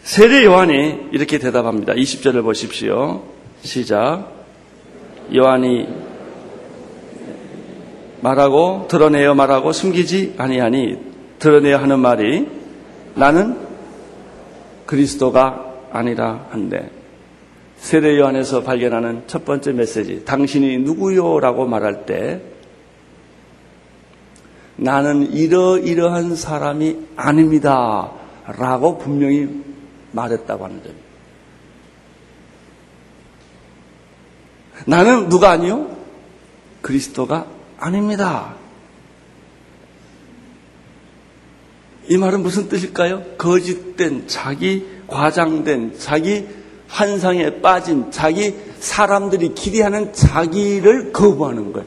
세례 0.03 0.45
요한이 0.45 1.09
이렇게 1.13 1.39
대답합니다. 1.39 1.95
20절을 1.95 2.43
보십시오. 2.43 3.25
시작. 3.63 4.38
요한이 5.35 5.89
말하고 8.21 8.87
드러내어 8.89 9.35
말하고 9.35 9.73
숨기지 9.73 10.35
아니하니 10.39 10.99
드러내어 11.39 11.79
하는 11.79 12.01
말이 12.01 12.49
나는 13.15 13.57
그리스도가 14.87 15.75
아니라 15.93 16.47
한데 16.51 16.91
세례 17.77 18.19
요한에서 18.19 18.63
발견하는 18.63 19.23
첫 19.27 19.45
번째 19.45 19.73
메시지 19.73 20.25
당신이 20.25 20.79
누구요라고 20.79 21.67
말할 21.67 22.07
때 22.07 22.43
나는 24.77 25.33
이러이러한 25.33 26.37
사람이 26.37 27.09
아닙니다. 27.17 28.13
라고 28.47 28.97
분명히 28.97 29.49
말했다고 30.13 30.65
하는 30.65 30.81
점입니다. 30.83 31.09
나는 34.87 35.29
누가 35.29 35.51
아니요? 35.51 35.97
그리스도가 36.83 37.47
아닙니다. 37.79 38.55
이 42.09 42.17
말은 42.17 42.43
무슨 42.43 42.69
뜻일까요? 42.69 43.23
거짓된, 43.37 44.29
자기 44.29 44.87
과장된, 45.07 45.99
자기 45.99 46.47
환상에 46.89 47.61
빠진, 47.61 48.11
자기 48.11 48.55
사람들이 48.81 49.55
기대하는 49.55 50.13
자기를 50.13 51.13
거부하는 51.13 51.73
거예요. 51.73 51.87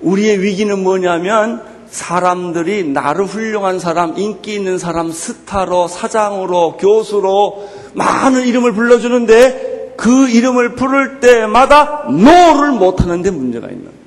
우리의 0.00 0.42
위기는 0.42 0.82
뭐냐면 0.82 1.62
사람들이 1.88 2.84
나를 2.84 3.24
훌륭한 3.24 3.78
사람, 3.78 4.16
인기 4.18 4.54
있는 4.54 4.78
사람, 4.78 5.10
스타로, 5.10 5.88
사장으로, 5.88 6.76
교수로 6.76 7.68
많은 7.94 8.46
이름을 8.46 8.72
불러주는데 8.72 9.69
그 10.00 10.30
이름을 10.30 10.76
부를 10.76 11.20
때마다 11.20 12.04
no를 12.08 12.72
못하는 12.72 13.20
데 13.20 13.30
문제가 13.30 13.68
있는 13.68 13.84
거예요. 13.84 13.98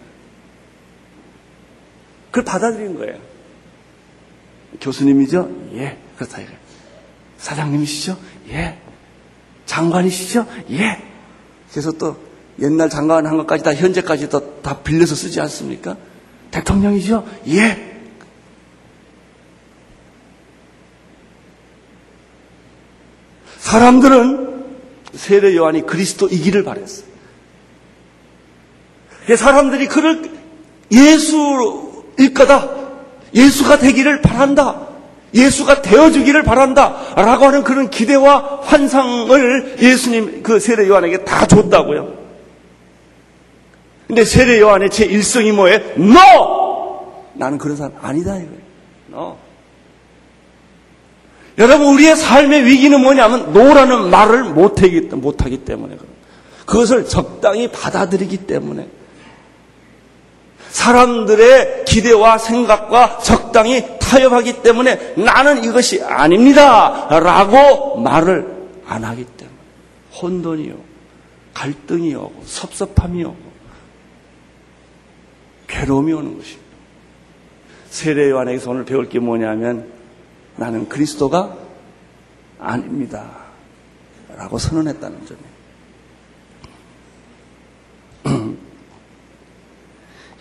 그걸 2.32 2.46
받아들인 2.46 2.98
거예요. 2.98 3.20
교수님이죠? 4.82 5.52
예. 5.76 6.00
그렇다 6.18 6.42
이거예요. 6.42 6.58
사장님이시죠? 7.38 8.18
예. 8.50 8.80
장관이시죠? 9.68 10.48
예. 10.72 11.00
그래서 11.70 11.92
또 11.92 12.18
옛날 12.60 12.90
장관 12.90 13.28
한 13.28 13.38
것까지 13.38 13.64
다 13.64 13.76
현재까지도 13.76 14.62
다 14.64 14.80
빌려서 14.80 15.14
쓰지 15.14 15.40
않습니까? 15.42 15.96
대통령이죠? 16.50 17.24
예. 17.50 18.02
사람들은 23.60 24.53
세례 25.16 25.56
요한이 25.56 25.86
그리스도이기를 25.86 26.64
바랬어요. 26.64 27.08
사람들이 29.38 29.88
그를 29.88 30.32
예수일 30.92 32.34
거다. 32.34 32.70
예수가 33.34 33.80
되기를 33.80 34.22
바란다. 34.22 34.88
예수가 35.34 35.82
되어주기를 35.82 36.44
바란다. 36.44 37.14
라고 37.16 37.46
하는 37.46 37.64
그런 37.64 37.90
기대와 37.90 38.62
환상을 38.64 39.78
예수님 39.82 40.44
그 40.44 40.60
세례 40.60 40.88
요한에게 40.88 41.24
다 41.24 41.48
줬다고요. 41.48 42.24
근데 44.08 44.26
세례 44.26 44.60
요한의 44.60 44.90
제 44.90 45.06
일성이 45.06 45.52
뭐예요? 45.52 45.80
No! 45.98 47.14
나는 47.34 47.58
그런 47.58 47.78
사람 47.78 47.94
아니다 48.02 48.36
이거예요. 48.36 48.62
No. 49.12 49.38
여러분 51.58 51.94
우리의 51.94 52.16
삶의 52.16 52.66
위기는 52.66 53.00
뭐냐면 53.00 53.54
노라는 53.54 54.10
말을 54.10 54.44
못하기, 54.44 55.02
못하기 55.12 55.66
때문에 55.66 55.98
그것을 56.66 57.08
적당히 57.08 57.70
받아들이기 57.70 58.38
때문에. 58.38 58.88
사람들의 60.70 61.86
기대와 61.86 62.40
생각과 62.40 63.20
적당히 63.20 63.86
타협하기 64.00 64.64
때문에 64.64 65.14
나는 65.18 65.64
이것이 65.64 66.02
아닙니다. 66.02 67.08
라고 67.10 67.98
말을 67.98 68.48
안 68.88 69.04
하기 69.04 69.24
때문에. 69.24 69.58
혼돈이 70.20 70.72
오고 70.72 70.84
갈등이 71.54 72.16
오고 72.16 72.44
섭섭함이 72.46 73.24
오고 73.24 73.54
괴로움이 75.68 76.12
오는 76.14 76.38
것입니다. 76.38 76.64
세례 77.90 78.32
요한에게서 78.32 78.72
오늘 78.72 78.86
배울 78.86 79.08
게 79.08 79.20
뭐냐면 79.20 79.93
나는 80.56 80.88
그리스도가 80.88 81.58
아닙니다. 82.60 83.44
라고 84.36 84.58
선언했다는 84.58 85.26
점이에요. 88.24 88.54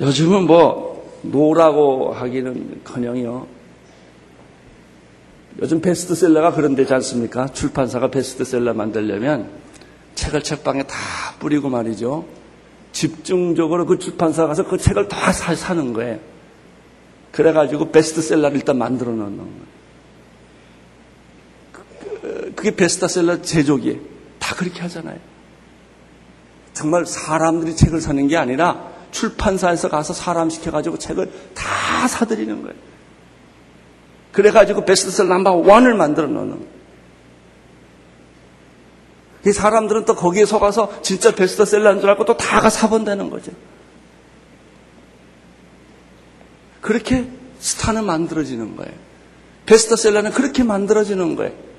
요즘은 0.01 0.47
뭐 0.47 1.21
노라고 1.23 2.13
하기는 2.13 2.81
커녕요. 2.85 3.47
요즘 5.61 5.81
베스트셀러가 5.81 6.53
그런 6.53 6.75
데지 6.75 6.95
않습니까? 6.95 7.49
출판사가 7.49 8.11
베스트셀러 8.11 8.73
만들려면 8.75 9.51
책을 10.15 10.43
책방에 10.43 10.85
다 10.85 10.97
뿌리고 11.39 11.69
말이죠. 11.69 12.25
집중적으로 12.93 13.87
그 13.87 13.99
출판사 13.99 14.47
가서 14.47 14.67
그 14.67 14.79
책을 14.79 15.09
다 15.09 15.33
사는 15.33 15.93
거예요. 15.93 16.19
그래가지고 17.33 17.91
베스트셀러를 17.91 18.57
일단 18.57 18.79
만들어 18.79 19.11
놓는 19.11 19.37
거예요. 19.37 19.73
그게 22.63 22.77
베스트셀러 22.77 23.43
제조기에 23.43 23.99
다 24.39 24.55
그렇게 24.55 24.83
하잖아요. 24.83 25.19
정말 26.73 27.05
사람들이 27.05 27.75
책을 27.75 28.01
사는 28.01 28.29
게 28.29 28.37
아니라 28.37 28.89
출판사에서 29.11 29.89
가서 29.89 30.13
사람 30.13 30.49
시켜가지고 30.49 30.97
책을 30.97 31.33
다 31.57 32.07
사들이는 32.07 32.63
거예요. 32.63 32.77
그래가지고 34.31 34.85
베스트셀러 34.85 35.29
넘버 35.29 35.55
원을 35.55 35.95
만들어 35.95 36.29
놓는 36.29 36.51
거예요. 36.51 36.73
이 39.49 39.51
사람들은 39.51 40.05
또 40.05 40.15
거기에 40.15 40.45
속아서 40.45 41.03
진짜 41.03 41.35
베스트셀러인 41.35 42.01
줄 42.01 42.11
알고 42.11 42.25
또 42.27 42.37
다가 42.37 42.71
사본다는 42.71 43.29
거죠. 43.29 43.51
그렇게 46.81 47.29
스타는 47.59 48.05
만들어지는 48.05 48.77
거예요. 48.77 48.93
베스트셀러는 49.67 50.31
그렇게 50.31 50.63
만들어지는 50.63 51.35
거예요. 51.35 51.72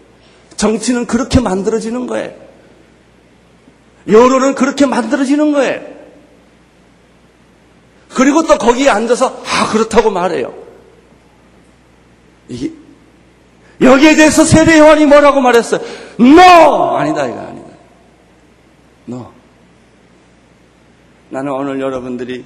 정치는 0.63 1.07
그렇게 1.07 1.41
만들어지는 1.41 2.07
거예요. 2.07 2.31
여론은 4.07 4.55
그렇게 4.55 4.85
만들어지는 4.85 5.51
거예요. 5.51 5.81
그리고 8.09 8.43
또 8.43 8.57
거기에 8.57 8.89
앉아서 8.89 9.43
아 9.45 9.71
그렇다고 9.73 10.09
말해요. 10.09 10.53
이게 12.47 12.71
여기에 13.81 14.15
대해서 14.15 14.45
세례 14.45 14.79
요한이 14.79 15.05
뭐라고 15.05 15.41
말했어요? 15.41 15.81
No! 16.17 16.95
아니다 16.95 17.25
이거 17.25 17.39
아니다. 17.39 17.67
No. 19.09 19.31
나는 21.29 21.51
오늘 21.51 21.81
여러분들이 21.81 22.45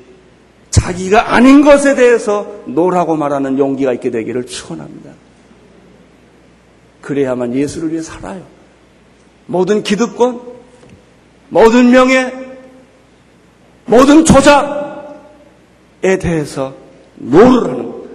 자기가 0.71 1.35
아닌 1.35 1.63
것에 1.63 1.93
대해서 1.93 2.47
노라고 2.65 3.15
말하는 3.15 3.59
용기가 3.59 3.93
있게 3.93 4.09
되기를 4.09 4.47
축원합니다. 4.47 5.26
그래야만 7.07 7.55
예수를 7.55 7.93
위해 7.93 8.01
살아요. 8.01 8.45
모든 9.45 9.81
기득권, 9.81 10.41
모든 11.47 11.89
명예, 11.89 12.33
모든 13.85 14.25
조작에 14.25 16.19
대해서 16.19 16.75
no를 17.15 17.63
하는 17.63 17.91
것. 17.91 18.07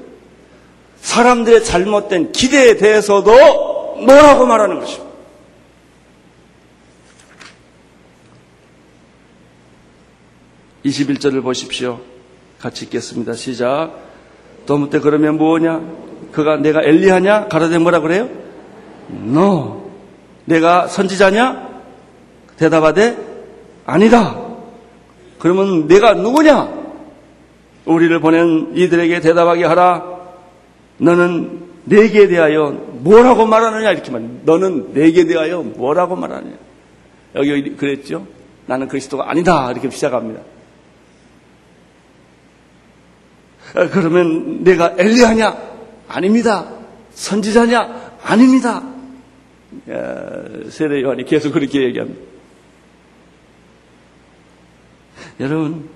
사람들의 1.00 1.64
잘못된 1.64 2.32
기대에 2.32 2.76
대해서도 2.76 4.02
no라고 4.04 4.44
말하는 4.44 4.78
것입니다. 4.78 5.10
(21절을) 10.84 11.42
보십시오 11.42 12.00
같이 12.58 12.84
읽겠습니다 12.86 13.34
시작 13.34 13.92
또 14.66 14.90
묻되 14.90 14.98
그러면 14.98 15.38
무엇이냐 15.38 15.80
그가 16.32 16.56
네가 16.56 16.82
엘리야냐 16.82 17.46
가로되 17.46 17.78
뭐라 17.78 18.00
그래요 18.00 18.41
너 19.12 19.82
내가 20.44 20.86
선지자냐? 20.88 21.70
대답하되 22.56 23.16
아니다. 23.86 24.40
그러면 25.38 25.86
내가 25.86 26.14
누구냐? 26.14 26.82
우리를 27.84 28.20
보낸 28.20 28.72
이들에게 28.74 29.20
대답하게 29.20 29.64
하라. 29.64 30.04
너는 30.98 31.68
내게 31.84 32.28
대하여 32.28 32.70
뭐라고 32.70 33.46
말하느냐 33.46 33.90
이렇게 33.90 34.10
말. 34.10 34.22
너는 34.44 34.92
내게 34.92 35.24
대하여 35.26 35.62
뭐라고 35.62 36.14
말하느냐. 36.16 36.54
여기 37.34 37.74
그랬죠? 37.76 38.26
나는 38.66 38.86
그리스도가 38.88 39.28
아니다 39.28 39.70
이렇게 39.72 39.90
시작합니다. 39.90 40.42
아, 43.74 43.88
그러면 43.88 44.62
내가 44.62 44.94
엘리하냐? 44.96 45.56
아닙니다. 46.08 46.66
선지자냐? 47.14 48.12
아닙니다. 48.22 48.82
세례 50.70 51.02
요한이 51.02 51.24
계속 51.24 51.52
그렇게 51.52 51.82
얘기합니다. 51.82 52.20
여러분, 55.40 55.88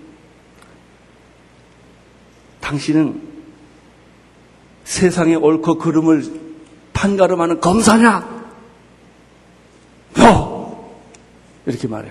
당신은 2.60 3.20
세상의 4.84 5.36
옳고 5.36 5.78
그름을 5.78 6.24
판가름하는 6.92 7.60
검사냐? 7.60 8.46
너! 10.16 10.90
이렇게 11.66 11.86
말해. 11.86 12.10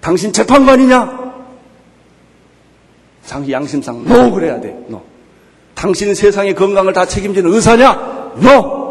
당신 0.00 0.32
재판관이냐? 0.32 1.24
당신 3.26 3.52
양심상 3.52 4.04
너 4.04 4.30
그래야 4.30 4.60
돼. 4.60 4.84
너. 4.88 5.02
당신은 5.74 6.14
세상의 6.14 6.54
건강을 6.54 6.92
다 6.92 7.06
책임지는 7.06 7.52
의사냐? 7.52 7.94
너. 8.36 8.83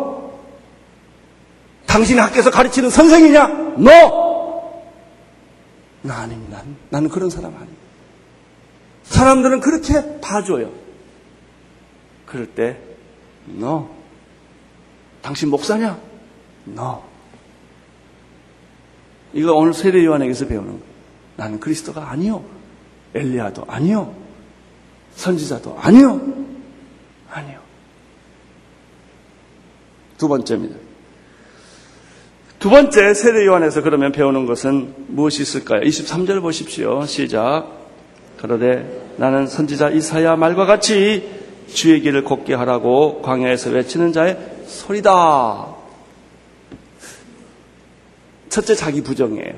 당신이 1.94 2.20
학교에서 2.20 2.50
가르치는 2.50 2.90
선생이냐? 2.90 3.48
너! 3.78 4.84
나 6.02 6.22
아닙니다. 6.22 6.64
나는 6.90 7.08
그런 7.08 7.30
사람 7.30 7.54
아닙니다. 7.54 7.84
사람들은 9.04 9.60
그렇게 9.60 10.20
봐줘요. 10.20 10.72
그럴 12.26 12.48
때, 12.48 12.80
너. 13.46 13.92
당신 15.22 15.52
목사냐? 15.52 16.00
너. 16.66 17.04
이거 19.34 19.54
오늘 19.54 19.76
세례 19.76 20.04
요한에게서 20.04 20.48
배우는 20.48 20.72
거예요. 20.72 20.94
나는 21.38 21.60
그리스도가 21.60 22.10
아니요. 22.10 22.44
엘리야도 23.14 23.66
아니요. 23.68 24.16
선지자도 25.16 25.78
아니요. 25.80 26.20
아니요. 27.30 27.60
두 30.18 30.28
번째입니다. 30.28 30.83
두 32.64 32.70
번째 32.70 33.14
세례 33.14 33.46
요한에서 33.46 33.82
그러면 33.82 34.14
배우는 34.14 34.46
것은 34.46 34.94
무엇이 35.08 35.42
있을까요? 35.42 35.82
23절 35.82 36.42
보십시오. 36.42 37.06
시작. 37.06 37.68
그러되 38.40 39.02
나는 39.18 39.48
선지자 39.48 39.90
이사야 39.90 40.38
말과 40.38 40.66
같이 40.66 41.30
주의 41.68 42.00
길을 42.00 42.24
걷게 42.24 42.54
하라고 42.54 43.22
광야에서 43.22 43.72
외치는 43.72 44.14
자의 44.14 44.38
소리다. 44.66 45.76
첫째 48.48 48.76
자기 48.76 49.04
부정이에요. 49.04 49.56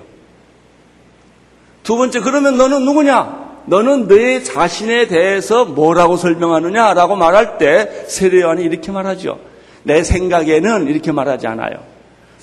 두 1.84 1.98
번째 1.98 2.22
그러면 2.22 2.58
너는 2.58 2.86
누구냐? 2.86 3.62
너는 3.68 4.08
내 4.08 4.42
자신에 4.42 5.06
대해서 5.06 5.64
뭐라고 5.66 6.18
설명하느냐라고 6.18 7.16
말할 7.16 7.60
때 7.60 8.06
세례 8.08 8.42
요한이 8.42 8.64
이렇게 8.64 8.92
말하죠. 8.92 9.40
내 9.84 10.02
생각에는 10.02 10.88
이렇게 10.88 11.12
말하지 11.12 11.46
않아요. 11.46 11.95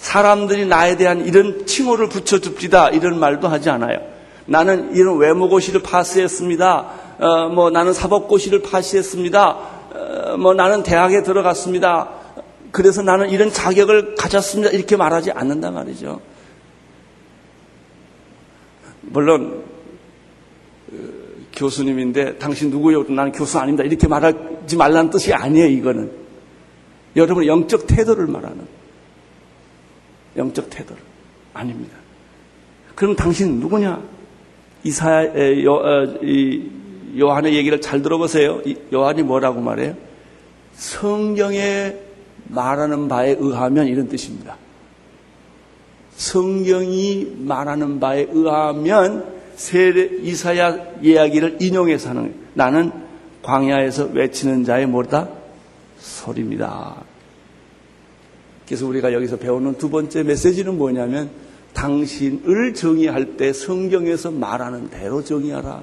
사람들이 0.02 0.66
나에 0.66 0.96
대한 0.96 1.24
이런 1.24 1.64
칭호를 1.64 2.08
붙여줍시다 2.08 2.90
이런 2.90 3.20
말도 3.20 3.46
하지 3.46 3.70
않아요. 3.70 4.00
나는 4.46 4.96
이런 4.96 5.16
외모고시를 5.16 5.80
파스했습니다. 5.82 6.90
어, 7.20 7.48
뭐 7.50 7.70
나는 7.70 7.92
사법고시를 7.92 8.62
파시했습니다. 8.62 9.48
어, 9.48 10.36
뭐 10.38 10.54
나는 10.54 10.82
대학에 10.82 11.22
들어갔습니다. 11.22 12.10
그래서 12.72 13.02
나는 13.02 13.30
이런 13.30 13.52
자격을 13.52 14.16
가졌습니다. 14.16 14.72
이렇게 14.72 14.96
말하지 14.96 15.30
않는단 15.30 15.72
말이죠. 15.72 16.20
물론 19.02 19.62
어, 20.92 20.96
교수님인데 21.54 22.38
당신 22.38 22.70
누구요? 22.70 23.04
나는 23.04 23.30
교수 23.30 23.56
아닙니다. 23.60 23.84
이렇게 23.84 24.08
말하지 24.08 24.76
말라는 24.76 25.10
뜻이 25.10 25.32
아니에요. 25.32 25.68
이거는 25.68 26.10
여러분의 27.14 27.48
영적 27.48 27.86
태도를 27.86 28.26
말하는 28.26 28.81
영적 30.36 30.70
태도를 30.70 31.02
아닙니다. 31.54 31.96
그럼 32.94 33.16
당신 33.16 33.60
누구냐? 33.60 34.02
이사 34.84 35.24
요, 35.62 35.74
어, 35.74 36.04
이, 36.22 36.70
요한의 37.18 37.54
얘기를 37.54 37.80
잘 37.80 38.02
들어보세요. 38.02 38.62
요한이 38.92 39.22
뭐라고 39.22 39.60
말해요? 39.60 39.94
성경에 40.74 41.96
말하는 42.48 43.08
바에 43.08 43.36
의하면 43.38 43.86
이런 43.86 44.08
뜻입니다. 44.08 44.56
성경이 46.16 47.34
말하는 47.38 48.00
바에 48.00 48.26
의하면 48.30 49.26
세례 49.56 50.08
이사야 50.22 50.78
이야기를 51.02 51.58
인용해서 51.60 52.10
하는. 52.10 52.34
나는 52.54 52.92
광야에서 53.42 54.10
외치는 54.12 54.64
자의 54.64 54.86
뭐다? 54.86 55.28
소리입니다. 55.98 56.96
그래서 58.66 58.87
우리가 58.87 59.12
여기서 59.12 59.37
배우는 59.37 59.79
두 59.79 59.90
번째 59.90 60.22
메시지는 60.22 60.79
뭐냐면 60.79 61.31
당신을 61.75 62.75
정의할 62.75 63.37
때 63.37 63.53
성경에서 63.53 64.31
말하는 64.31 64.88
대로 64.90 65.22
정의하라. 65.25 65.81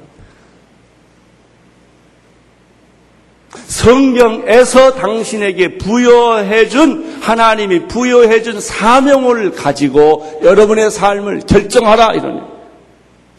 성경에서 3.65 4.93
당신에게 4.93 5.77
부여해준 5.77 7.17
하나님이 7.21 7.87
부여해준 7.87 8.61
사명을 8.61 9.51
가지고 9.51 10.39
여러분의 10.43 10.91
삶을 10.91 11.41
결정하라 11.47 12.13
이러니 12.13 12.41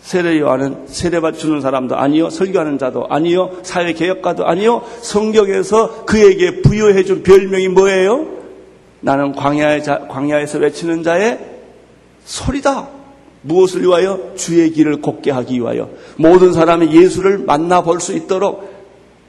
세례 0.00 0.40
요한은 0.40 0.86
세례받 0.86 1.38
주는 1.38 1.60
사람도 1.60 1.96
아니요 1.96 2.30
설교하는 2.30 2.78
자도 2.78 3.06
아니요 3.08 3.58
사회 3.62 3.92
개혁가도 3.92 4.46
아니요 4.46 4.82
성경에서 5.02 6.04
그에게 6.06 6.62
부여해준 6.62 7.22
별명이 7.22 7.68
뭐예요? 7.68 8.39
나는 9.00 9.32
광야의 9.32 9.82
자, 9.82 10.06
광야에서 10.08 10.58
외치는 10.58 11.02
자의 11.02 11.38
소리다. 12.24 12.88
무엇을 13.42 13.82
위하여 13.82 14.32
주의 14.36 14.70
길을 14.70 15.00
곱게 15.00 15.30
하기 15.30 15.58
위하여 15.60 15.88
모든 16.16 16.52
사람이 16.52 16.92
예수를 16.94 17.38
만나 17.38 17.82
볼 17.82 18.00
수 18.00 18.12
있도록 18.12 18.68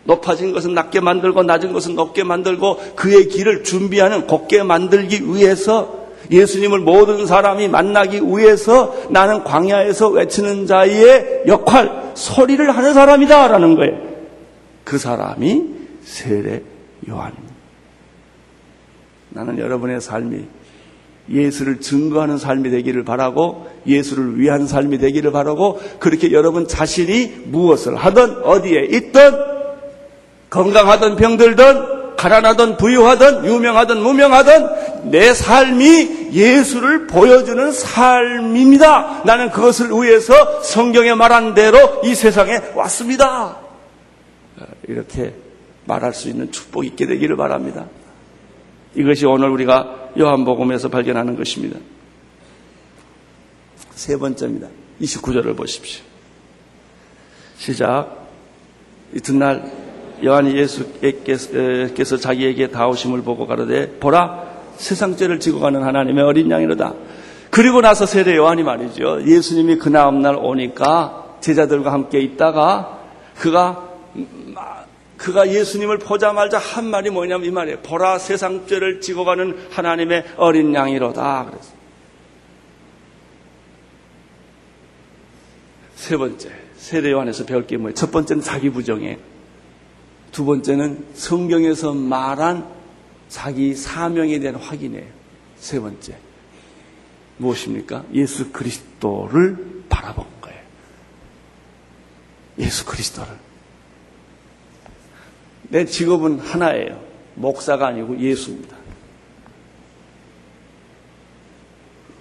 높아진 0.03 0.51
것은 0.51 0.73
낮게 0.73 0.99
만들고 0.99 1.43
낮은 1.43 1.73
것은 1.73 1.95
높게 1.95 2.23
만들고 2.23 2.77
그의 2.95 3.27
길을 3.29 3.63
준비하는 3.63 4.27
곱게 4.27 4.63
만들기 4.63 5.23
위해서 5.33 6.01
예수님을 6.29 6.79
모든 6.79 7.25
사람이 7.25 7.67
만나기 7.67 8.21
위해서 8.21 8.95
나는 9.09 9.43
광야에서 9.43 10.09
외치는 10.09 10.65
자의 10.65 11.43
역할, 11.47 12.11
소리를 12.15 12.69
하는 12.69 12.93
사람이다 12.93 13.47
라는 13.47 13.75
거예요. 13.75 13.97
그 14.83 14.97
사람이 14.97 15.63
세례 16.03 16.63
요한입니다. 17.07 17.50
나는 19.31 19.57
여러분의 19.59 20.01
삶이 20.01 20.45
예수를 21.29 21.79
증거하는 21.79 22.37
삶이 22.37 22.69
되기를 22.69 23.03
바라고 23.03 23.67
예수를 23.87 24.39
위한 24.39 24.67
삶이 24.67 24.97
되기를 24.97 25.31
바라고 25.31 25.79
그렇게 25.99 26.31
여러분 26.31 26.67
자신이 26.67 27.43
무엇을 27.45 27.95
하든 27.95 28.43
어디에 28.43 28.87
있든 28.91 29.31
건강하든 30.49 31.15
병들든 31.15 32.01
가난하든 32.17 32.77
부유하든 32.77 33.45
유명하든 33.45 34.01
무명하든 34.01 35.09
내 35.09 35.33
삶이 35.33 36.29
예수를 36.33 37.07
보여주는 37.07 37.71
삶입니다. 37.71 39.23
나는 39.25 39.49
그것을 39.49 39.89
위해서 39.89 40.61
성경에 40.61 41.15
말한 41.15 41.55
대로 41.55 42.01
이 42.03 42.13
세상에 42.13 42.59
왔습니다. 42.75 43.57
이렇게 44.87 45.33
말할 45.85 46.13
수 46.13 46.29
있는 46.29 46.51
축복이 46.51 46.89
있게 46.89 47.07
되기를 47.07 47.37
바랍니다. 47.37 47.85
이것이 48.95 49.25
오늘 49.25 49.49
우리가 49.49 50.11
요한복음에서 50.17 50.89
발견하는 50.89 51.35
것입니다. 51.35 51.79
세 53.91 54.17
번째입니다. 54.17 54.67
29절을 55.01 55.55
보십시오. 55.55 56.03
시작. 57.57 58.27
이튿날 59.13 59.71
요한이 60.23 60.55
예수께서 60.55 62.17
자기에게 62.17 62.67
다오심을 62.67 63.21
보고 63.23 63.47
가로되 63.47 63.97
보라 63.99 64.51
세상 64.77 65.15
죄를 65.15 65.39
지고 65.39 65.59
가는 65.59 65.83
하나님의 65.83 66.23
어린 66.23 66.49
양이로다. 66.49 66.93
그리고 67.49 67.81
나서 67.81 68.05
세례 68.05 68.35
요한이 68.35 68.63
말이죠. 68.63 69.23
예수님이 69.27 69.77
그 69.77 69.91
다음날 69.91 70.35
오니까 70.37 71.35
제자들과 71.41 71.91
함께 71.91 72.19
있다가 72.19 72.99
그가 73.35 73.89
그가 75.21 75.51
예수님을 75.51 75.99
보자마자 75.99 76.57
한 76.57 76.89
말이 76.89 77.11
뭐냐면 77.11 77.45
이 77.45 77.51
말이에요. 77.51 77.81
보라 77.81 78.17
세상 78.17 78.65
죄를 78.65 79.01
지고 79.01 79.23
가는 79.23 79.55
하나님의 79.69 80.25
어린 80.37 80.73
양이로다. 80.73 81.45
그래서 81.47 81.73
세 85.95 86.17
번째 86.17 86.51
세례 86.75 87.11
요한에서 87.11 87.45
배울 87.45 87.67
게 87.67 87.77
뭐예요? 87.77 87.93
첫 87.93 88.11
번째는 88.11 88.41
자기 88.41 88.71
부정이에요. 88.71 89.17
두 90.31 90.43
번째는 90.43 91.05
성경에서 91.13 91.93
말한 91.93 92.67
자기 93.29 93.75
사명에 93.75 94.39
대한 94.39 94.55
확인이에요. 94.55 95.05
세 95.57 95.79
번째. 95.79 96.17
무엇입니까? 97.37 98.05
예수 98.13 98.51
그리스도를 98.51 99.83
바라본 99.87 100.25
거예요. 100.41 100.59
예수 102.57 102.85
그리스도를. 102.85 103.50
내 105.71 105.85
직업은 105.85 106.39
하나예요. 106.39 107.01
목사가 107.35 107.87
아니고 107.87 108.19
예수입니다. 108.19 108.75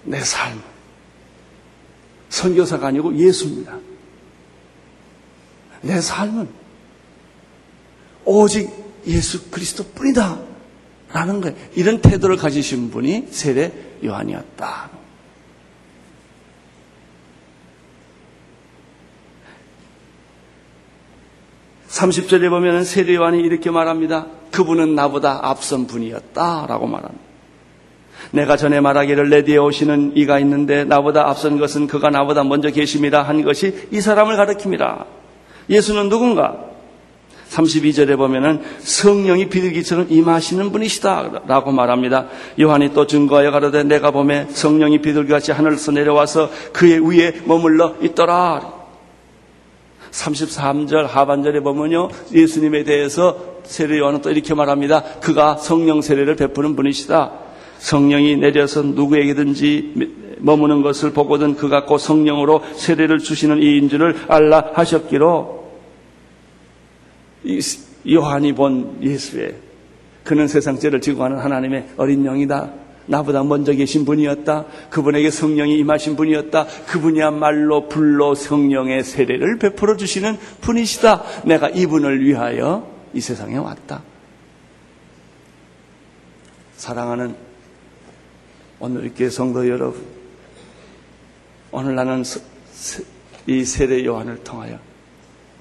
내 0.03 0.21
삶. 0.21 0.61
선교사가 2.29 2.87
아니고 2.87 3.13
예수입니다. 3.17 3.77
내 5.81 5.99
삶은 5.99 6.47
오직 8.23 8.69
예수 9.05 9.51
그리스도 9.51 9.83
뿐이다. 9.83 10.39
라는 11.11 11.41
거예요. 11.41 11.57
이런 11.75 12.01
태도를 12.01 12.37
가지신 12.37 12.89
분이 12.89 13.27
세례 13.31 13.73
요한이었다. 14.01 15.00
(30절에) 21.91 22.49
보면 22.49 22.83
세례 22.83 23.15
요한이 23.15 23.39
이렇게 23.41 23.69
말합니다. 23.69 24.27
그분은 24.51 24.95
나보다 24.95 25.39
앞선 25.43 25.87
분이었다. 25.87 26.65
라고 26.67 26.87
말합니다. 26.87 27.31
내가 28.31 28.55
전에 28.55 28.79
말하기를 28.79 29.29
내 29.29 29.43
뒤에 29.43 29.57
오시는 29.57 30.13
이가 30.15 30.39
있는데 30.39 30.85
나보다 30.85 31.27
앞선 31.27 31.59
것은 31.59 31.87
그가 31.87 32.09
나보다 32.09 32.43
먼저 32.43 32.69
계심이라 32.69 33.23
한 33.23 33.43
것이 33.43 33.87
이 33.91 33.99
사람을 33.99 34.37
가르킵니다. 34.37 35.05
예수는 35.69 36.09
누군가? 36.09 36.71
32절에 37.49 38.15
보면은 38.15 38.61
성령이 38.79 39.49
비둘기처럼 39.49 40.07
임하시는 40.09 40.71
분이시다 40.71 41.41
라고 41.47 41.71
말합니다. 41.73 42.27
요한이 42.59 42.93
또 42.93 43.05
증거하여 43.05 43.51
가로되 43.51 43.83
내가 43.83 44.11
봄에 44.11 44.47
성령이 44.49 45.01
비둘기같이 45.01 45.51
하늘에서 45.51 45.91
내려와서 45.91 46.49
그의 46.71 46.99
위에 47.05 47.41
머물러 47.45 47.95
있더라. 48.01 48.80
33절 50.11 51.07
하반절에 51.07 51.61
보면요. 51.61 52.09
예수님에 52.33 52.83
대해서 52.83 53.59
세례 53.63 53.99
요한은 53.99 54.21
또 54.21 54.29
이렇게 54.29 54.53
말합니다. 54.53 55.03
그가 55.21 55.55
성령 55.55 56.01
세례를 56.01 56.35
베푸는 56.35 56.75
분이시다. 56.75 57.31
성령이 57.79 58.37
내려서 58.37 58.81
누구에게든지 58.83 60.37
머무는 60.39 60.81
것을 60.81 61.13
보거든 61.13 61.55
그가 61.55 61.85
곧 61.85 61.97
성령으로 61.97 62.63
세례를 62.75 63.19
주시는 63.19 63.61
이인 63.61 63.89
줄을 63.89 64.15
알라 64.27 64.71
하셨기로 64.73 65.61
요한이 68.09 68.53
본 68.53 68.99
예수의 69.01 69.55
그는 70.23 70.47
세상 70.47 70.77
죄를 70.77 71.01
지고 71.01 71.19
가는 71.19 71.37
하나님의 71.37 71.89
어린 71.97 72.23
영이다. 72.23 72.71
나보다 73.11 73.43
먼저 73.43 73.73
계신 73.73 74.05
분이었다. 74.05 74.65
그분에게 74.89 75.29
성령이 75.29 75.77
임하신 75.79 76.15
분이었다. 76.15 76.65
그분이야말로 76.87 77.89
불로 77.89 78.33
성령의 78.33 79.03
세례를 79.03 79.59
베풀어 79.59 79.97
주시는 79.97 80.37
분이시다. 80.61 81.43
내가 81.45 81.69
이분을 81.69 82.25
위하여 82.25 82.87
이 83.13 83.19
세상에 83.19 83.57
왔다. 83.57 84.01
사랑하는 86.77 87.35
오늘 88.79 89.13
교회 89.13 89.29
성도 89.29 89.67
여러분, 89.67 90.01
오늘 91.71 91.95
나는 91.95 92.23
이 93.45 93.65
세례 93.65 94.05
요한을 94.05 94.43
통하여 94.43 94.79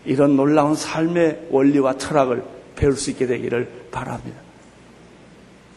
이런 0.05 0.37
놀라운 0.37 0.77
삶의 0.77 1.49
원리와 1.51 1.99
철학을 1.99 2.45
배울 2.77 2.95
수 2.95 3.11
있게 3.11 3.27
되기를 3.27 3.89
바랍니다. 3.91 4.50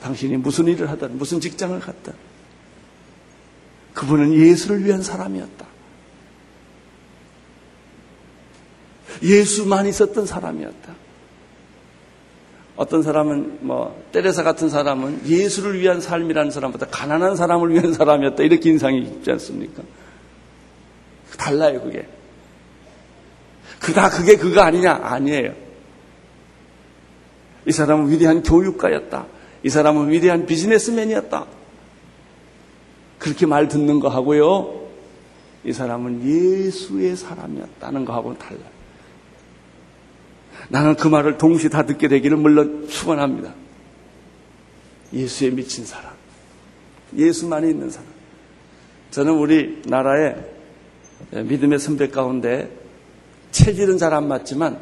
당신이 0.04 0.36
무슨 0.38 0.68
일을 0.68 0.90
하든 0.92 1.18
무슨 1.18 1.40
직장을 1.40 1.80
갖든 1.80 2.14
그분은 3.94 4.34
예수를 4.34 4.84
위한 4.84 5.02
사람이었다. 5.02 5.66
예수만 9.22 9.88
있었던 9.88 10.26
사람이었다. 10.26 10.94
어떤 12.76 13.02
사람은 13.04 13.60
뭐 13.62 14.04
때레사 14.12 14.44
같은 14.44 14.68
사람은 14.68 15.26
예수를 15.26 15.80
위한 15.80 16.02
삶이라는 16.02 16.52
사람보다 16.52 16.88
가난한 16.88 17.36
사람을 17.36 17.72
위한 17.72 17.94
사람이었다 17.94 18.44
이렇게 18.44 18.72
인상이 18.72 19.00
있지 19.00 19.32
않습니까? 19.32 19.84
달라요 21.38 21.82
그게. 21.82 22.08
그다 23.80 24.10
그게 24.10 24.36
그거 24.36 24.62
아니냐 24.62 25.00
아니에요. 25.02 25.54
이 27.66 27.72
사람은 27.72 28.10
위대한 28.10 28.44
교육가였다. 28.44 29.28
이 29.64 29.70
사람은 29.70 30.12
위대한 30.12 30.46
비즈니스맨이었다. 30.46 31.46
그렇게 33.18 33.46
말 33.46 33.68
듣는 33.68 34.00
거 34.00 34.10
하고요. 34.10 34.82
이 35.64 35.72
사람은 35.72 36.24
예수의 36.26 37.16
사람이었다는 37.16 38.04
거 38.04 38.14
하고는 38.14 38.38
달라요. 38.38 38.74
나는 40.70 40.96
그 40.96 41.08
말을 41.08 41.38
동시에 41.38 41.70
다 41.70 41.86
듣게 41.86 42.08
되기를 42.08 42.38
물론 42.38 42.88
축원합니다. 42.90 43.54
예수에 45.14 45.52
미친 45.52 45.86
사람, 45.86 46.12
예수만이 47.16 47.70
있는 47.70 47.90
사람. 47.90 48.08
저는 49.12 49.34
우리 49.34 49.82
나라의 49.86 50.36
믿음의 51.32 51.80
선배 51.80 52.10
가운데 52.10 52.70
체질은 53.52 53.98
잘 53.98 54.14
안 54.14 54.28
맞지만 54.28 54.82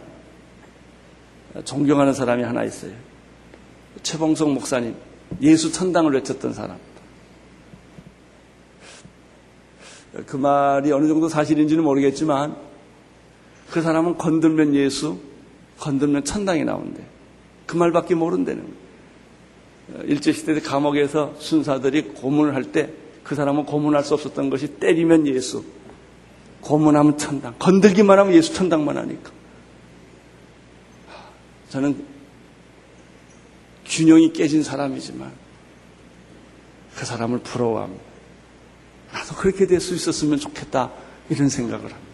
존경하는 1.65 2.13
사람이 2.13 2.43
하나 2.43 2.63
있어요. 2.63 2.93
최봉석 4.03 4.51
목사님, 4.53 4.95
예수 5.41 5.71
천당을 5.71 6.13
외쳤던 6.13 6.53
사람. 6.53 6.77
그 10.25 10.35
말이 10.35 10.91
어느 10.91 11.07
정도 11.07 11.29
사실인지는 11.29 11.83
모르겠지만 11.83 12.55
그 13.69 13.81
사람은 13.81 14.17
건들면 14.17 14.75
예수, 14.75 15.19
건들면 15.79 16.25
천당이 16.25 16.65
나온대. 16.65 17.03
그 17.65 17.77
말밖에 17.77 18.15
모른다는 18.15 18.63
거예요. 18.63 20.03
일제시대 20.07 20.59
감옥에서 20.61 21.35
순사들이 21.39 22.13
고문을 22.13 22.55
할 22.55 22.71
때 22.71 23.01
그 23.23 23.35
사람은 23.35 23.65
고문할 23.65 24.03
수 24.03 24.13
없었던 24.13 24.49
것이 24.49 24.67
때리면 24.79 25.27
예수, 25.27 25.63
고문하면 26.61 27.17
천당, 27.17 27.55
건들기만 27.59 28.19
하면 28.19 28.33
예수 28.33 28.53
천당만 28.53 28.97
하니까. 28.97 29.31
저는 31.69 32.03
균형이 33.91 34.31
깨진 34.31 34.63
사람이지만 34.63 35.29
그 36.95 37.05
사람을 37.05 37.39
부러워합니다. 37.39 38.03
나도 39.11 39.35
그렇게 39.35 39.67
될 39.67 39.81
수 39.81 39.93
있었으면 39.93 40.39
좋겠다 40.39 40.91
이런 41.29 41.49
생각을 41.49 41.91
합니다. 41.91 42.11